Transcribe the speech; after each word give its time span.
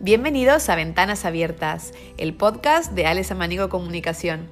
Bienvenidos 0.00 0.68
a 0.68 0.76
Ventanas 0.76 1.24
Abiertas, 1.24 1.92
el 2.18 2.32
podcast 2.32 2.92
de 2.92 3.06
Alex 3.06 3.32
Amanigo 3.32 3.68
Comunicación. 3.68 4.48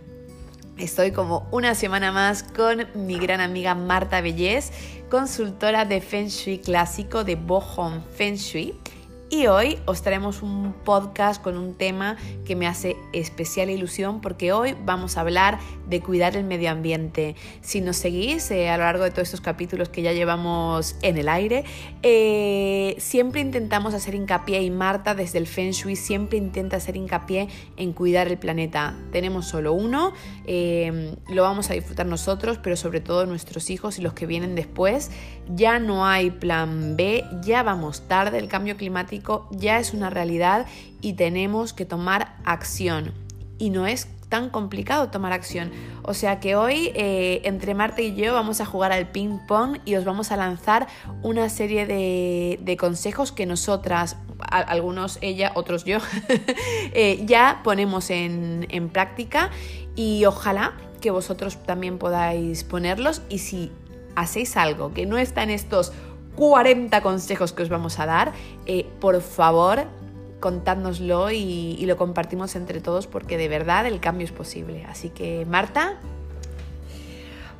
Estoy 0.76 1.12
como 1.12 1.46
una 1.52 1.76
semana 1.76 2.10
más 2.10 2.42
con 2.42 2.88
mi 2.96 3.16
gran 3.16 3.40
amiga 3.40 3.76
Marta 3.76 4.20
Bellés, 4.20 4.72
consultora 5.08 5.84
de 5.84 6.00
Feng 6.00 6.26
Shui 6.26 6.58
clásico 6.58 7.22
de 7.22 7.36
Bohong 7.36 8.02
Feng 8.16 8.34
Shui 8.34 8.74
y 9.28 9.48
hoy 9.48 9.78
os 9.86 10.02
traemos 10.02 10.40
un 10.40 10.72
podcast 10.84 11.42
con 11.42 11.56
un 11.56 11.74
tema 11.74 12.16
que 12.44 12.54
me 12.54 12.66
hace 12.68 12.96
especial 13.12 13.70
ilusión 13.70 14.20
porque 14.20 14.52
hoy 14.52 14.76
vamos 14.84 15.16
a 15.16 15.22
hablar 15.22 15.58
de 15.88 16.00
cuidar 16.00 16.36
el 16.36 16.44
medio 16.44 16.70
ambiente. 16.70 17.34
Si 17.60 17.80
nos 17.80 17.96
seguís 17.96 18.48
eh, 18.52 18.68
a 18.68 18.76
lo 18.76 18.84
largo 18.84 19.02
de 19.02 19.10
todos 19.10 19.24
estos 19.24 19.40
capítulos 19.40 19.88
que 19.88 20.02
ya 20.02 20.12
llevamos 20.12 20.96
en 21.02 21.16
el 21.16 21.28
aire, 21.28 21.64
eh, 22.02 22.94
siempre 22.98 23.40
intentamos 23.40 23.94
hacer 23.94 24.14
hincapié 24.14 24.62
y 24.62 24.70
Marta 24.70 25.14
desde 25.16 25.38
el 25.38 25.48
Feng 25.48 25.72
Shui 25.72 25.96
siempre 25.96 26.38
intenta 26.38 26.76
hacer 26.76 26.96
hincapié 26.96 27.48
en 27.76 27.92
cuidar 27.92 28.28
el 28.28 28.38
planeta. 28.38 28.96
Tenemos 29.10 29.46
solo 29.46 29.72
uno, 29.72 30.12
eh, 30.46 31.16
lo 31.28 31.42
vamos 31.42 31.70
a 31.70 31.74
disfrutar 31.74 32.06
nosotros, 32.06 32.58
pero 32.62 32.76
sobre 32.76 33.00
todo 33.00 33.26
nuestros 33.26 33.70
hijos 33.70 33.98
y 33.98 34.02
los 34.02 34.12
que 34.12 34.26
vienen 34.26 34.54
después. 34.54 35.10
Ya 35.48 35.78
no 35.78 36.06
hay 36.06 36.30
plan 36.30 36.96
B, 36.96 37.24
ya 37.42 37.62
vamos 37.62 38.06
tarde, 38.08 38.38
el 38.38 38.48
cambio 38.48 38.76
climático 38.76 39.15
ya 39.50 39.78
es 39.78 39.94
una 39.94 40.10
realidad 40.10 40.66
y 41.00 41.14
tenemos 41.14 41.72
que 41.72 41.84
tomar 41.84 42.36
acción. 42.44 43.12
Y 43.58 43.70
no 43.70 43.86
es 43.86 44.08
tan 44.28 44.50
complicado 44.50 45.08
tomar 45.08 45.32
acción. 45.32 45.70
O 46.02 46.14
sea 46.14 46.40
que 46.40 46.56
hoy 46.56 46.90
eh, 46.94 47.42
entre 47.44 47.74
Marta 47.74 48.02
y 48.02 48.14
yo 48.14 48.34
vamos 48.34 48.60
a 48.60 48.66
jugar 48.66 48.92
al 48.92 49.08
ping 49.10 49.38
pong 49.46 49.78
y 49.84 49.94
os 49.94 50.04
vamos 50.04 50.32
a 50.32 50.36
lanzar 50.36 50.88
una 51.22 51.48
serie 51.48 51.86
de, 51.86 52.76
consejos 52.78 53.32
que 53.32 53.46
nosotras, 53.46 54.16
algunos 54.50 55.18
ella, 55.22 55.52
otros 55.54 55.84
yo, 55.84 55.98
eh, 56.92 57.22
ya 57.24 57.60
ponemos 57.64 58.10
en, 58.10 58.66
en 58.70 58.88
práctica 58.88 59.50
y 59.94 60.24
ojalá 60.24 60.74
que 61.00 61.10
vosotros 61.10 61.56
también 61.64 61.98
podáis 61.98 62.64
ponerlos 62.64 63.22
y 63.28 63.38
si 63.38 63.70
hacéis 64.16 64.56
algo 64.56 64.92
que 64.92 65.06
no 65.06 65.18
está 65.18 65.42
en 65.42 65.50
estos 65.50 65.92
40 66.36 67.00
consejos 67.02 67.52
que 67.52 67.62
os 67.62 67.68
vamos 67.68 67.98
a 67.98 68.06
dar. 68.06 68.32
Eh, 68.66 68.86
por 69.00 69.20
favor, 69.20 69.84
contádnoslo 70.40 71.30
y, 71.30 71.84
lo 71.86 71.96
compartimos 71.96 72.54
entre 72.56 72.80
todos 72.80 73.06
porque 73.06 73.36
de 73.36 73.48
verdad 73.48 73.86
el 73.86 74.00
cambio 74.00 74.24
es 74.24 74.32
posible. 74.32 74.84
Así 74.88 75.10
que, 75.10 75.44
Marta. 75.46 75.96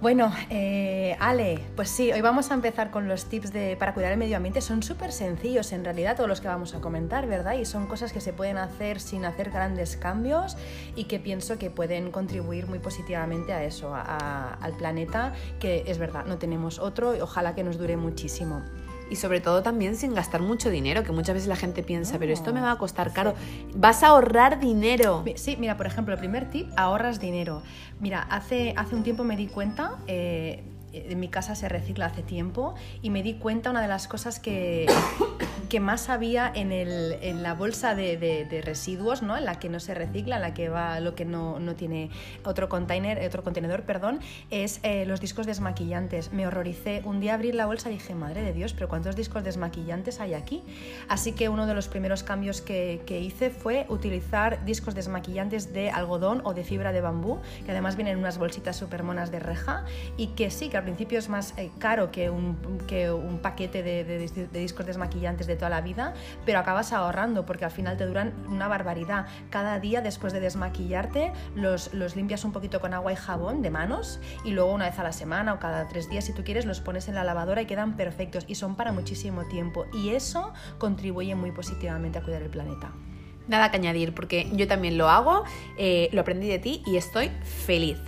Bueno, 0.06 0.32
eh, 0.50 1.16
Ale, 1.18 1.58
pues 1.74 1.90
sí, 1.90 2.12
hoy 2.12 2.20
vamos 2.20 2.52
a 2.52 2.54
empezar 2.54 2.92
con 2.92 3.08
los 3.08 3.24
tips 3.24 3.52
de, 3.52 3.76
para 3.76 3.92
cuidar 3.92 4.12
el 4.12 4.18
medio 4.18 4.36
ambiente. 4.36 4.60
Son 4.60 4.84
súper 4.84 5.10
sencillos 5.10 5.72
en 5.72 5.84
realidad 5.84 6.14
todos 6.14 6.28
los 6.28 6.40
que 6.40 6.46
vamos 6.46 6.76
a 6.76 6.80
comentar, 6.80 7.26
¿verdad? 7.26 7.54
Y 7.54 7.64
son 7.64 7.88
cosas 7.88 8.12
que 8.12 8.20
se 8.20 8.32
pueden 8.32 8.56
hacer 8.56 9.00
sin 9.00 9.24
hacer 9.24 9.50
grandes 9.50 9.96
cambios 9.96 10.56
y 10.94 11.06
que 11.06 11.18
pienso 11.18 11.58
que 11.58 11.70
pueden 11.70 12.12
contribuir 12.12 12.68
muy 12.68 12.78
positivamente 12.78 13.52
a 13.52 13.64
eso, 13.64 13.96
al 13.96 14.76
planeta, 14.78 15.32
que 15.58 15.82
es 15.88 15.98
verdad, 15.98 16.24
no 16.24 16.38
tenemos 16.38 16.78
otro 16.78 17.16
y 17.16 17.20
ojalá 17.20 17.56
que 17.56 17.64
nos 17.64 17.76
dure 17.76 17.96
muchísimo 17.96 18.62
y 19.10 19.16
sobre 19.16 19.40
todo 19.40 19.62
también 19.62 19.96
sin 19.96 20.14
gastar 20.14 20.40
mucho 20.42 20.70
dinero, 20.70 21.02
que 21.02 21.12
muchas 21.12 21.34
veces 21.34 21.48
la 21.48 21.56
gente 21.56 21.82
piensa, 21.82 22.18
pero 22.18 22.32
esto 22.32 22.52
me 22.52 22.60
va 22.60 22.72
a 22.72 22.78
costar 22.78 23.12
caro. 23.12 23.34
Vas 23.74 24.02
a 24.02 24.08
ahorrar 24.08 24.60
dinero. 24.60 25.24
Sí, 25.36 25.56
mira, 25.58 25.76
por 25.76 25.86
ejemplo, 25.86 26.14
el 26.14 26.18
primer 26.18 26.50
tip, 26.50 26.68
ahorras 26.76 27.20
dinero. 27.20 27.62
Mira, 28.00 28.22
hace, 28.22 28.74
hace 28.76 28.94
un 28.94 29.02
tiempo 29.02 29.24
me 29.24 29.36
di 29.36 29.46
cuenta... 29.46 29.96
Eh, 30.06 30.64
en 30.92 31.20
mi 31.20 31.28
casa 31.28 31.54
se 31.54 31.68
recicla 31.68 32.06
hace 32.06 32.22
tiempo 32.22 32.74
y 33.02 33.10
me 33.10 33.22
di 33.22 33.34
cuenta 33.34 33.70
una 33.70 33.82
de 33.82 33.88
las 33.88 34.08
cosas 34.08 34.40
que, 34.40 34.86
que 35.66 35.80
más 35.80 36.08
había 36.08 36.50
en, 36.54 36.72
el, 36.72 37.18
en 37.22 37.42
la 37.42 37.54
bolsa 37.54 37.94
de, 37.94 38.16
de, 38.16 38.62
residuos, 38.62 39.22
¿no? 39.22 39.36
en 39.36 39.44
la 39.44 39.58
que 39.58 39.68
no 39.68 39.80
se 39.80 39.94
recicla, 39.94 40.36
en 40.36 40.42
la 40.42 40.54
que 40.54 40.68
va 40.68 40.98
lo 41.00 41.14
que 41.14 41.24
no, 41.24 41.58
no 41.58 41.74
tiene 41.74 42.10
otro 42.44 42.68
container, 42.68 43.24
otro 43.26 43.42
contenedor, 43.44 43.82
perdón, 43.82 44.20
es 44.50 44.80
eh, 44.82 45.04
los 45.06 45.20
discos 45.20 45.46
desmaquillantes. 45.46 46.32
Me 46.32 46.46
horroricé. 46.46 47.02
Un 47.04 47.20
día 47.20 47.34
abrí 47.34 47.52
la 47.52 47.66
bolsa 47.66 47.90
y 47.90 47.94
dije, 47.94 48.14
madre 48.14 48.42
de 48.42 48.52
Dios, 48.52 48.72
pero 48.72 48.88
¿cuántos 48.88 49.16
discos 49.16 49.44
desmaquillantes 49.44 50.20
hay 50.20 50.34
aquí? 50.34 50.62
Así 51.08 51.32
que 51.32 51.48
uno 51.48 51.66
de 51.66 51.74
los 51.74 51.88
primeros 51.88 52.22
cambios 52.22 52.60
que, 52.60 53.02
que 53.06 53.20
hice 53.20 53.50
fue 53.50 53.86
utilizar 53.88 54.64
discos 54.64 54.94
desmaquillantes 54.94 55.72
de 55.72 55.90
algodón 55.90 56.40
o 56.44 56.54
de 56.54 56.64
fibra 56.64 56.92
de 56.92 57.00
bambú, 57.00 57.38
que 57.64 57.72
además 57.72 57.96
vienen 57.96 58.14
en 58.14 58.18
unas 58.20 58.38
bolsitas 58.38 58.76
súper 58.76 59.02
monas 59.02 59.30
de 59.30 59.40
reja 59.40 59.84
y 60.16 60.28
que 60.28 60.50
sí, 60.50 60.68
que 60.68 60.76
al 60.76 60.84
principio 60.84 61.18
es 61.18 61.28
más 61.28 61.54
eh, 61.56 61.70
caro 61.78 62.10
que 62.10 62.30
un, 62.30 62.56
que 62.86 63.10
un 63.10 63.38
paquete 63.38 63.82
de, 63.82 64.04
de, 64.04 64.18
de 64.18 64.58
discos 64.58 64.86
desmaquillantes 64.86 65.46
de 65.46 65.55
toda 65.56 65.70
la 65.70 65.80
vida, 65.80 66.14
pero 66.44 66.58
acabas 66.58 66.92
ahorrando 66.92 67.46
porque 67.46 67.64
al 67.64 67.70
final 67.70 67.96
te 67.96 68.06
duran 68.06 68.34
una 68.48 68.68
barbaridad. 68.68 69.26
Cada 69.50 69.78
día 69.80 70.00
después 70.00 70.32
de 70.32 70.40
desmaquillarte 70.40 71.32
los, 71.54 71.92
los 71.94 72.16
limpias 72.16 72.44
un 72.44 72.52
poquito 72.52 72.80
con 72.80 72.94
agua 72.94 73.12
y 73.12 73.16
jabón 73.16 73.62
de 73.62 73.70
manos 73.70 74.20
y 74.44 74.52
luego 74.52 74.72
una 74.72 74.86
vez 74.86 74.98
a 74.98 75.02
la 75.02 75.12
semana 75.12 75.54
o 75.54 75.58
cada 75.58 75.88
tres 75.88 76.08
días 76.08 76.24
si 76.24 76.32
tú 76.32 76.44
quieres 76.44 76.66
los 76.66 76.80
pones 76.80 77.08
en 77.08 77.14
la 77.14 77.24
lavadora 77.24 77.62
y 77.62 77.66
quedan 77.66 77.96
perfectos 77.96 78.44
y 78.48 78.54
son 78.54 78.76
para 78.76 78.92
muchísimo 78.92 79.44
tiempo 79.46 79.86
y 79.92 80.10
eso 80.10 80.52
contribuye 80.78 81.34
muy 81.34 81.52
positivamente 81.52 82.18
a 82.18 82.22
cuidar 82.22 82.42
el 82.42 82.50
planeta. 82.50 82.92
Nada 83.48 83.70
que 83.70 83.76
añadir 83.76 84.12
porque 84.14 84.48
yo 84.52 84.66
también 84.66 84.98
lo 84.98 85.08
hago, 85.08 85.44
eh, 85.78 86.08
lo 86.12 86.20
aprendí 86.20 86.48
de 86.48 86.58
ti 86.58 86.82
y 86.86 86.96
estoy 86.96 87.30
feliz. 87.44 87.98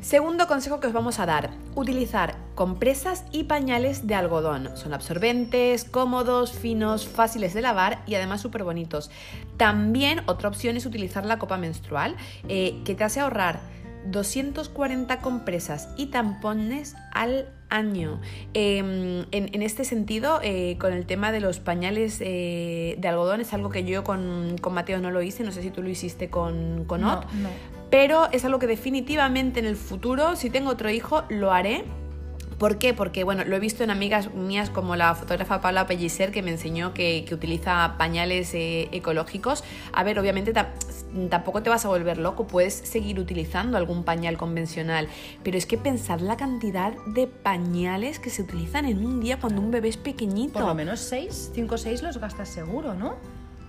Segundo 0.00 0.48
consejo 0.48 0.80
que 0.80 0.88
os 0.88 0.92
vamos 0.92 1.20
a 1.20 1.26
dar, 1.26 1.50
utilizar 1.76 2.34
compresas 2.54 3.24
y 3.32 3.44
pañales 3.44 4.06
de 4.06 4.14
algodón. 4.14 4.70
Son 4.76 4.92
absorbentes, 4.92 5.84
cómodos, 5.84 6.52
finos, 6.52 7.06
fáciles 7.06 7.54
de 7.54 7.62
lavar 7.62 8.02
y 8.06 8.14
además 8.14 8.40
súper 8.40 8.64
bonitos. 8.64 9.10
También 9.56 10.22
otra 10.26 10.48
opción 10.48 10.76
es 10.76 10.86
utilizar 10.86 11.24
la 11.24 11.38
copa 11.38 11.56
menstrual, 11.56 12.16
eh, 12.48 12.80
que 12.84 12.94
te 12.94 13.04
hace 13.04 13.20
ahorrar 13.20 13.60
240 14.06 15.20
compresas 15.20 15.88
y 15.96 16.06
tampones 16.06 16.96
al 17.12 17.48
año. 17.68 18.20
Em, 18.52 19.24
en, 19.30 19.62
este 19.62 19.84
sentido, 19.84 20.40
eh, 20.42 20.76
con 20.78 20.92
el 20.92 21.06
tema 21.06 21.32
de 21.32 21.40
los 21.40 21.60
pañales 21.60 22.18
eh, 22.20 22.96
de 22.98 23.08
algodón, 23.08 23.40
es 23.40 23.52
algo 23.54 23.70
que 23.70 23.84
yo 23.84 24.04
con, 24.04 24.56
Mateo 24.70 25.00
no 25.00 25.10
lo 25.10 25.22
hice, 25.22 25.42
no 25.44 25.52
sé 25.52 25.62
si 25.62 25.70
tú 25.70 25.82
lo 25.82 25.88
hiciste 25.88 26.28
con, 26.28 26.84
con 26.84 27.04
Ot, 27.04 27.26
pero 27.90 28.30
es 28.32 28.44
algo 28.44 28.58
que 28.58 28.66
definitivamente 28.66 29.60
en 29.60 29.66
el 29.66 29.76
futuro, 29.76 30.36
si 30.36 30.50
tengo 30.50 30.70
otro 30.70 30.90
hijo, 30.90 31.24
lo 31.28 31.52
haré. 31.52 31.84
¿Por 32.62 32.78
qué? 32.78 32.94
Porque, 32.94 33.24
bueno, 33.24 33.42
lo 33.44 33.56
he 33.56 33.58
visto 33.58 33.82
en 33.82 33.90
amigas 33.90 34.32
mías 34.34 34.70
como 34.70 34.94
la 34.94 35.16
fotógrafa 35.16 35.60
Paula 35.60 35.88
Pellicer 35.88 36.30
que 36.30 36.42
me 36.42 36.52
enseñó 36.52 36.94
que, 36.94 37.28
utiliza 37.32 37.96
pañales 37.98 38.54
eh, 38.54 38.88
ecológicos. 38.92 39.64
A 39.92 40.04
ver, 40.04 40.16
obviamente 40.20 40.52
tampoco 41.28 41.64
te 41.64 41.70
vas 41.70 41.84
a 41.86 41.88
volver 41.88 42.18
loco, 42.18 42.46
puedes 42.46 42.74
seguir 42.74 43.18
utilizando 43.18 43.76
algún 43.78 44.04
pañal 44.04 44.36
convencional, 44.36 45.08
pero 45.42 45.58
es 45.58 45.66
que 45.66 45.76
pensar 45.76 46.22
la 46.22 46.36
cantidad 46.36 46.92
de 47.06 47.26
pañales 47.26 48.20
que 48.20 48.30
se 48.30 48.42
utilizan 48.42 48.84
en 48.84 49.04
un 49.04 49.20
día 49.20 49.40
cuando 49.40 49.60
un 49.60 49.72
bebé 49.72 49.88
es 49.88 49.96
pequeñito. 49.96 50.60
Por 50.60 50.68
lo 50.68 50.74
menos 50.76 51.00
6, 51.00 51.50
5 51.54 51.74
o 51.74 51.78
6 51.78 52.02
los 52.04 52.18
gastas 52.18 52.48
seguro, 52.48 52.94
¿no? 52.94 53.16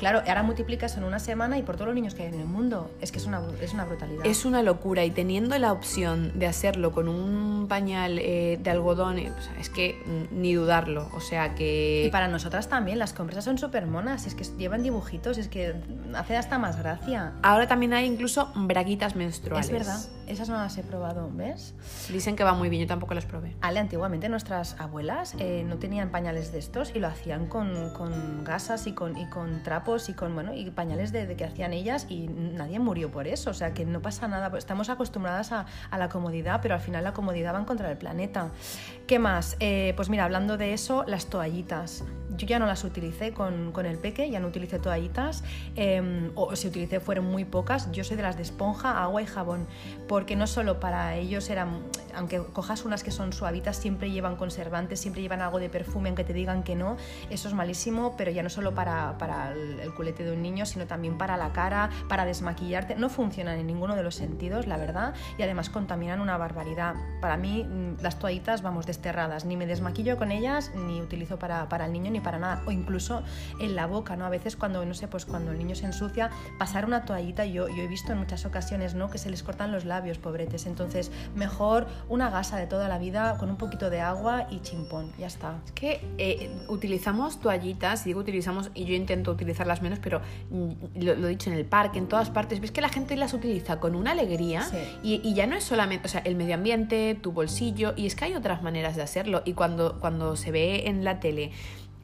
Claro, 0.03 0.21
ahora 0.27 0.43
multiplicas 0.43 0.97
en 0.97 1.05
una 1.05 1.17
semana 1.17 1.57
y 1.57 1.63
por 1.63 1.75
todos 1.75 1.87
los 1.87 1.95
niños 1.95 2.13
que 2.13 2.23
hay 2.23 2.27
en 2.27 2.41
el 2.41 2.45
mundo. 2.45 2.91
Es 2.99 3.13
que 3.13 3.19
es 3.19 3.25
una, 3.25 3.41
es 3.61 3.73
una 3.73 3.85
brutalidad. 3.85 4.25
Es 4.25 4.43
una 4.43 4.61
locura 4.61 5.05
y 5.05 5.11
teniendo 5.11 5.57
la 5.57 5.71
opción 5.71 6.37
de 6.37 6.45
hacerlo 6.45 6.91
con 6.91 7.07
un 7.07 7.67
pañal 7.69 8.19
eh, 8.19 8.59
de 8.61 8.69
algodón, 8.69 9.17
eh, 9.17 9.31
es 9.57 9.69
que 9.69 10.03
ni 10.29 10.55
dudarlo. 10.55 11.09
O 11.13 11.21
sea 11.21 11.55
que... 11.55 12.03
Y 12.05 12.09
para 12.09 12.27
nosotras 12.27 12.67
también, 12.67 12.99
las 12.99 13.13
compresas 13.13 13.45
son 13.45 13.57
súper 13.57 13.87
monas, 13.87 14.27
es 14.27 14.35
que 14.35 14.43
llevan 14.57 14.83
dibujitos, 14.83 15.37
es 15.37 15.47
que 15.47 15.73
hace 16.13 16.35
hasta 16.35 16.57
más 16.57 16.77
gracia. 16.77 17.31
Ahora 17.41 17.69
también 17.69 17.93
hay 17.93 18.05
incluso 18.05 18.51
braguitas 18.55 19.15
menstruales. 19.15 19.67
Es 19.67 19.71
verdad, 19.71 19.99
esas 20.27 20.49
no 20.49 20.57
las 20.57 20.77
he 20.77 20.83
probado, 20.83 21.29
¿ves? 21.31 21.75
Dicen 22.09 22.35
que 22.35 22.43
va 22.43 22.53
muy 22.53 22.67
bien, 22.67 22.81
yo 22.81 22.87
tampoco 22.89 23.13
las 23.13 23.25
probé. 23.25 23.55
Ale, 23.61 23.79
antiguamente 23.79 24.27
nuestras 24.27 24.75
abuelas 24.81 25.33
eh, 25.39 25.63
no 25.65 25.77
tenían 25.77 26.09
pañales 26.09 26.51
de 26.51 26.59
estos 26.59 26.93
y 26.93 26.99
lo 26.99 27.07
hacían 27.07 27.47
con, 27.47 27.93
con 27.93 28.43
gasas 28.43 28.85
y 28.85 28.91
con, 28.91 29.17
y 29.17 29.27
con 29.27 29.63
trapos 29.63 29.92
y 30.09 30.13
con 30.13 30.33
bueno 30.33 30.53
y 30.53 30.69
pañales 30.71 31.11
de, 31.11 31.35
que 31.35 31.45
hacían 31.45 31.73
ellas 31.73 32.07
y 32.09 32.27
nadie 32.27 32.79
murió 32.79 33.11
por 33.11 33.27
eso, 33.27 33.51
o 33.51 33.53
sea 33.53 33.73
que 33.73 33.85
no 33.85 34.01
pasa 34.01 34.27
nada, 34.27 34.51
estamos 34.57 34.89
acostumbradas 34.89 35.51
a, 35.51 35.65
la 35.97 36.09
comodidad, 36.09 36.59
pero 36.61 36.73
al 36.73 36.81
final 36.81 37.03
la 37.03 37.13
comodidad 37.13 37.53
va 37.53 37.59
en 37.59 37.65
contra 37.65 37.87
del 37.87 37.97
planeta. 37.97 38.49
¿Qué 39.07 39.19
más? 39.19 39.55
Eh, 39.59 39.93
pues 39.95 40.09
mira, 40.09 40.25
hablando 40.25 40.57
de 40.57 40.73
eso, 40.73 41.03
las 41.07 41.27
toallitas. 41.27 42.03
Yo 42.35 42.47
ya 42.47 42.57
no 42.57 42.65
las 42.65 42.83
utilicé 42.83 43.31
con, 43.31 43.71
con 43.71 43.85
el 43.85 43.99
peque, 43.99 44.29
ya 44.29 44.39
no 44.39 44.47
utilicé 44.47 44.79
toallitas, 44.79 45.43
em, 45.75 46.31
o 46.35 46.55
si 46.55 46.67
utilicé 46.67 46.99
fueron 46.99 47.25
muy 47.25 47.45
pocas. 47.45 47.91
Yo 47.91 48.03
soy 48.03 48.17
de 48.17 48.23
las 48.23 48.37
de 48.37 48.43
esponja, 48.43 49.03
agua 49.03 49.21
y 49.21 49.27
jabón, 49.27 49.67
porque 50.07 50.35
no 50.35 50.47
solo 50.47 50.79
para 50.79 51.15
ellos 51.15 51.49
eran, 51.49 51.83
aunque 52.15 52.39
cojas 52.39 52.85
unas 52.85 53.03
que 53.03 53.11
son 53.11 53.33
suavitas, 53.33 53.77
siempre 53.77 54.09
llevan 54.09 54.35
conservantes, 54.35 54.99
siempre 54.99 55.21
llevan 55.21 55.41
algo 55.41 55.59
de 55.59 55.69
perfume, 55.69 56.09
aunque 56.09 56.23
te 56.23 56.33
digan 56.33 56.63
que 56.63 56.75
no, 56.75 56.97
eso 57.29 57.47
es 57.47 57.53
malísimo, 57.53 58.15
pero 58.17 58.31
ya 58.31 58.41
no 58.41 58.49
solo 58.49 58.73
para, 58.73 59.17
para 59.17 59.51
el 59.51 59.72
el, 59.79 59.93
culete 59.93 60.23
de 60.23 60.31
un 60.31 60.41
niño, 60.41 60.65
sino 60.65 60.87
también 60.87 61.17
para 61.17 61.37
la 61.37 61.53
cara, 61.53 61.89
para 62.07 62.25
desmaquillarte. 62.25 62.95
No 62.95 63.09
funcionan 63.09 63.59
en 63.59 63.67
ninguno 63.67 63.95
de 63.95 64.03
los 64.03 64.15
sentidos, 64.15 64.67
la 64.67 64.77
verdad, 64.77 65.13
y 65.37 65.43
además 65.43 65.69
contaminan 65.69 66.21
una 66.21 66.37
barbaridad. 66.37 66.95
Para 67.21 67.37
mí, 67.37 67.63
mm, 67.63 68.01
las 68.01 68.19
toallitas, 68.19 68.61
vamos, 68.61 68.85
desterradas. 68.85 69.45
Ni 69.45 69.57
me 69.57 69.65
desmaquillo 69.65 70.17
con 70.17 70.31
ellas, 70.31 70.71
ni 70.75 71.01
utilizo 71.01 71.37
para, 71.39 71.69
para 71.69 71.85
el 71.85 71.93
niño, 71.93 72.11
ni 72.11 72.19
para 72.19 72.39
nada. 72.39 72.61
O 72.65 72.71
incluso 72.71 73.23
en 73.59 73.75
la 73.75 73.87
boca, 73.87 74.15
¿no? 74.15 74.25
A 74.25 74.29
veces 74.29 74.55
cuando, 74.55 74.85
no 74.85 74.93
sé, 74.93 75.07
pues 75.07 75.25
cuando 75.25 75.51
el 75.51 75.57
niño 75.57 75.75
se 75.75 75.85
ensucia, 75.85 76.29
pasar 76.57 76.85
una 76.85 77.05
toallita, 77.05 77.45
yo, 77.45 77.67
yo 77.67 77.83
he 77.83 77.87
visto 77.87 78.11
en 78.11 78.19
muchas 78.19 78.45
ocasiones, 78.45 78.95
¿no? 78.95 79.09
Que 79.09 79.17
se 79.17 79.29
les 79.29 79.43
cortan 79.43 79.71
los 79.71 79.85
labios, 79.85 80.17
pobretes. 80.17 80.65
Entonces, 80.65 81.11
mejor 81.35 81.87
una 82.09 82.29
gasa 82.29 82.57
de 82.57 82.67
toda 82.67 82.87
la 82.87 82.97
vida 82.97 83.37
con 83.37 83.49
un 83.49 83.57
poquito 83.57 83.89
de 83.89 84.01
agua 84.01 84.47
y 84.49 84.59
chimpón, 84.61 85.11
ya 85.17 85.27
está. 85.27 85.59
Es 85.65 85.71
que 85.71 86.01
eh, 86.17 86.55
utilizamos 86.67 87.39
toallitas, 87.39 88.03
digo 88.03 88.19
utilizamos, 88.19 88.71
y 88.73 88.85
yo 88.85 88.93
intento 88.93 89.31
utilizarlas 89.63 89.81
menos, 89.81 89.99
pero 89.99 90.21
mm, 90.51 91.03
lo, 91.03 91.15
lo 91.15 91.27
he 91.27 91.31
dicho 91.31 91.49
en 91.49 91.57
el 91.57 91.65
parque, 91.65 91.97
en 91.99 92.07
todas 92.07 92.29
partes, 92.29 92.59
ves 92.59 92.71
que 92.71 92.81
la 92.81 92.89
gente 92.89 93.15
las 93.15 93.33
utiliza 93.33 93.79
con 93.79 93.95
una 93.95 94.11
alegría 94.11 94.63
Sí. 94.63 94.77
y, 95.03 95.21
y 95.23 95.33
ya 95.33 95.47
no 95.47 95.55
es 95.55 95.63
solamente, 95.63 96.05
o 96.07 96.09
sea, 96.09 96.21
el 96.25 96.35
medio 96.35 96.55
ambiente, 96.55 97.17
tu 97.21 97.31
bolsillo, 97.31 97.93
y 97.95 98.05
es 98.05 98.15
que 98.15 98.25
hay 98.25 98.35
otras 98.35 98.61
maneras 98.61 98.95
de 98.95 99.01
hacerlo. 99.01 99.41
Y 99.45 99.53
cuando, 99.53 99.99
cuando 99.99 100.35
se 100.35 100.51
ve 100.51 100.87
en 100.87 101.03
la 101.03 101.19
tele 101.19 101.51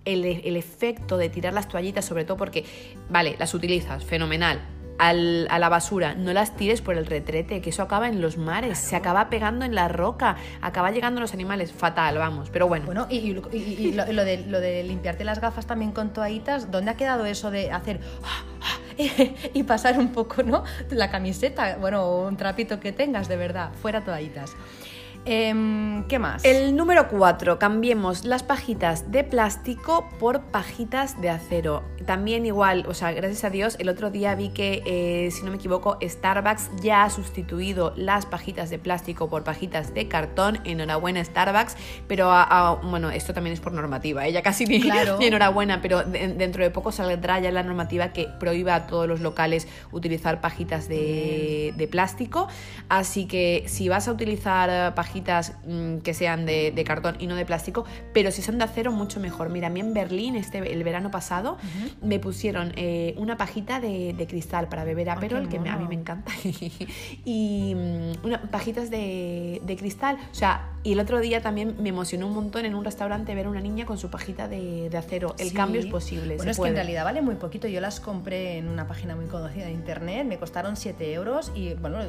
el, 0.06 0.26
el 0.26 0.56
efecto 0.56 1.18
de 1.18 1.30
tirar 1.30 1.54
las 1.54 1.68
toallitas, 1.68 2.06
sobre 2.06 2.26
todo 2.26 2.38
porque, 2.38 2.64
vale, 3.10 3.36
las 3.38 3.54
utilizas, 3.54 4.04
fenomenal. 4.04 4.60
Al- 5.00 5.48
a 5.50 5.58
la 5.60 5.70
basura, 5.70 6.14
no 6.14 6.32
las 6.34 6.56
tires 6.56 6.82
por 6.82 6.96
el 6.98 7.06
retrete, 7.08 7.62
que 7.62 7.72
eso 7.72 7.82
acaba 7.82 8.08
en 8.08 8.22
los 8.22 8.38
mares, 8.38 8.78
se 8.78 8.96
acaba 8.96 9.30
pegando 9.30 9.66
en 9.66 9.74
la 9.74 9.88
roca, 9.88 10.36
acaba 10.62 10.92
llegando 10.92 11.20
a 11.20 11.22
los 11.22 11.34
animales, 11.34 11.72
fatal, 11.74 12.18
vamos, 12.18 12.50
pero 12.52 12.68
bueno. 12.68 12.86
Bueno, 12.86 13.08
y, 13.10 13.18
y- 13.18 13.32
y- 13.52 13.58
y 13.88 13.92
lo, 13.94 14.06
lo 14.12 14.24
de, 14.26 14.46
lo 14.46 14.60
de 14.60 14.84
limpiarte 14.84 15.24
las 15.24 15.40
gafas 15.42 15.66
también 15.66 15.92
con 15.92 16.14
toallitas, 16.14 16.70
¿dónde 16.70 16.92
ha 16.92 16.96
quedado 16.98 17.26
eso 17.26 17.50
de 17.50 17.72
hacer 17.72 18.00
y 19.54 19.64
pasar 19.64 19.98
un 19.98 20.10
poco, 20.12 20.44
¿no? 20.44 20.64
La 20.90 21.10
camiseta, 21.10 21.78
bueno, 21.78 22.18
un 22.24 22.36
trapito 22.38 22.80
que 22.80 22.92
tengas, 22.92 23.28
de 23.28 23.38
verdad, 23.38 23.72
fuera 23.82 24.02
toallitas. 24.04 24.56
Em, 25.26 26.06
¿Qué 26.08 26.18
más? 26.18 26.44
El 26.46 26.76
número 26.76 27.08
4, 27.10 27.60
cambiemos 27.60 28.24
las 28.26 28.42
pajitas 28.42 29.12
de 29.12 29.24
plástico 29.24 30.10
por 30.18 30.42
pajitas 30.46 31.22
de 31.22 31.30
acero. 31.30 31.84
También 32.06 32.46
igual, 32.46 32.86
o 32.88 32.94
sea, 32.94 33.12
gracias 33.12 33.44
a 33.44 33.50
Dios, 33.50 33.76
el 33.80 33.90
otro 33.90 34.10
día 34.10 34.34
vi 34.34 34.50
que, 34.50 34.82
eh, 34.86 35.30
si 35.32 35.44
no 35.44 35.52
me 35.52 35.58
equivoco, 35.58 35.98
Starbucks 36.02 36.72
ya 36.82 37.04
ha 37.04 37.10
sustituido 37.10 37.94
las 37.96 38.26
pajitas 38.26 38.70
de 38.70 38.80
plástico 38.80 39.30
por 39.30 39.44
pajitas 39.44 39.94
de 39.94 40.08
cartón. 40.08 40.60
Enhorabuena 40.64 41.24
Starbucks, 41.24 41.76
pero 42.08 42.32
a- 42.32 42.44
a- 42.44 42.74
bueno, 42.76 43.12
esto 43.12 43.34
también 43.34 43.54
es 43.54 43.60
por 43.60 43.74
normativa, 43.74 44.26
ella 44.26 44.42
casi 44.42 44.66
ni, 44.66 44.80
Claro. 44.82 45.18
ni 45.20 45.26
enhorabuena, 45.28 45.82
pero 45.82 46.04
de- 46.04 46.30
dentro 46.30 46.64
de 46.64 46.72
poco 46.72 46.92
saldrá 46.92 47.40
ya 47.40 47.52
la 47.52 47.62
normativa 47.62 48.14
que 48.14 48.28
prohíba 48.40 48.74
a 48.74 48.88
todos 48.88 49.08
los 49.08 49.20
locales 49.20 49.68
utilizar 49.92 50.42
pajitas 50.42 50.88
de, 50.88 51.74
de 51.76 51.88
plástico. 51.88 52.48
Así 52.88 53.26
que 53.28 53.66
si 53.68 53.90
vas 53.90 54.08
a 54.08 54.12
utilizar 54.14 54.70
eh, 54.72 54.92
mm, 55.22 55.98
que 56.00 56.14
sean 56.14 56.46
de, 56.46 56.72
de 56.72 56.84
cartón 56.84 57.16
y 57.20 57.28
no 57.28 57.36
de 57.36 57.46
plástico, 57.46 57.86
pero 58.14 58.32
si 58.32 58.42
son 58.42 58.58
de 58.58 58.64
acero, 58.64 58.92
mucho 58.92 59.20
mejor. 59.20 59.50
Mira, 59.50 59.68
a 59.68 59.70
mí 59.70 59.80
en 59.80 59.94
Berlín, 59.94 60.36
este, 60.36 60.58
el 60.74 60.84
verano 60.84 61.12
pasado, 61.12 61.58
me 62.02 62.20
pusieron 62.20 62.74
eh, 62.76 63.14
una 63.18 63.38
pajita 63.38 63.80
de, 63.80 64.14
de 64.14 64.28
cristal 64.28 64.68
para 64.70 64.84
beber 64.84 65.10
Aperol, 65.10 65.44
qué 65.44 65.50
que 65.50 65.60
me- 65.60 65.70
a 65.70 65.78
mí 65.78 65.86
me 65.88 65.96
encanta, 65.96 66.32
y 67.26 67.74
mm, 67.76 68.26
una, 68.26 68.42
pajitas 68.44 68.90
de, 68.90 69.62
de 69.66 69.76
cristal. 69.78 70.18
O 70.32 70.36
sea, 70.36 70.70
y 70.84 70.94
el 70.94 71.00
otro 71.00 71.20
día 71.20 71.42
también 71.42 71.76
me 71.80 71.90
emocionó 71.90 72.28
un 72.28 72.34
montón 72.34 72.66
en 72.66 72.74
un 72.76 72.86
restaurante 72.86 73.36
ver 73.36 73.48
a 73.48 73.50
una 73.50 73.60
niña 73.62 73.86
con 73.86 73.98
su 73.98 74.10
pajita 74.10 74.48
de, 74.48 74.90
de 74.90 74.98
acero. 74.98 75.36
El 75.38 75.50
Sí. 75.50 75.56
cambio 75.56 75.82
es 75.82 75.88
posible. 75.88 76.36
Bueno, 76.38 76.44
se 76.44 76.52
es 76.52 76.58
puede. 76.58 76.70
que 76.74 76.80
en 76.80 76.86
realidad 76.86 77.04
vale 77.04 77.22
muy 77.22 77.36
poquito. 77.36 77.68
Yo 77.68 77.82
las 77.82 78.00
compré 78.00 78.58
en 78.58 78.68
una 78.70 78.88
página 78.88 79.16
muy 79.16 79.26
conocida 79.26 79.66
de 79.66 79.72
internet, 79.72 80.26
me 80.26 80.38
costaron 80.38 80.76
7 80.78 81.12
euros 81.14 81.52
y 81.56 81.74
bueno, 81.74 82.00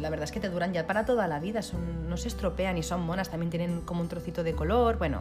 la 0.00 0.10
verdad 0.10 0.24
es 0.24 0.32
que 0.32 0.40
te 0.40 0.48
duran 0.48 0.72
ya 0.72 0.86
para 0.86 1.04
toda 1.04 1.26
la 1.26 1.40
vida, 1.40 1.62
son, 1.62 2.08
no 2.08 2.16
se 2.16 2.28
estropean 2.28 2.49
y 2.76 2.82
son 2.82 3.00
monas, 3.02 3.30
también 3.30 3.50
tienen 3.50 3.80
como 3.82 4.00
un 4.00 4.08
trocito 4.08 4.42
de 4.42 4.54
color. 4.54 4.98
Bueno, 4.98 5.20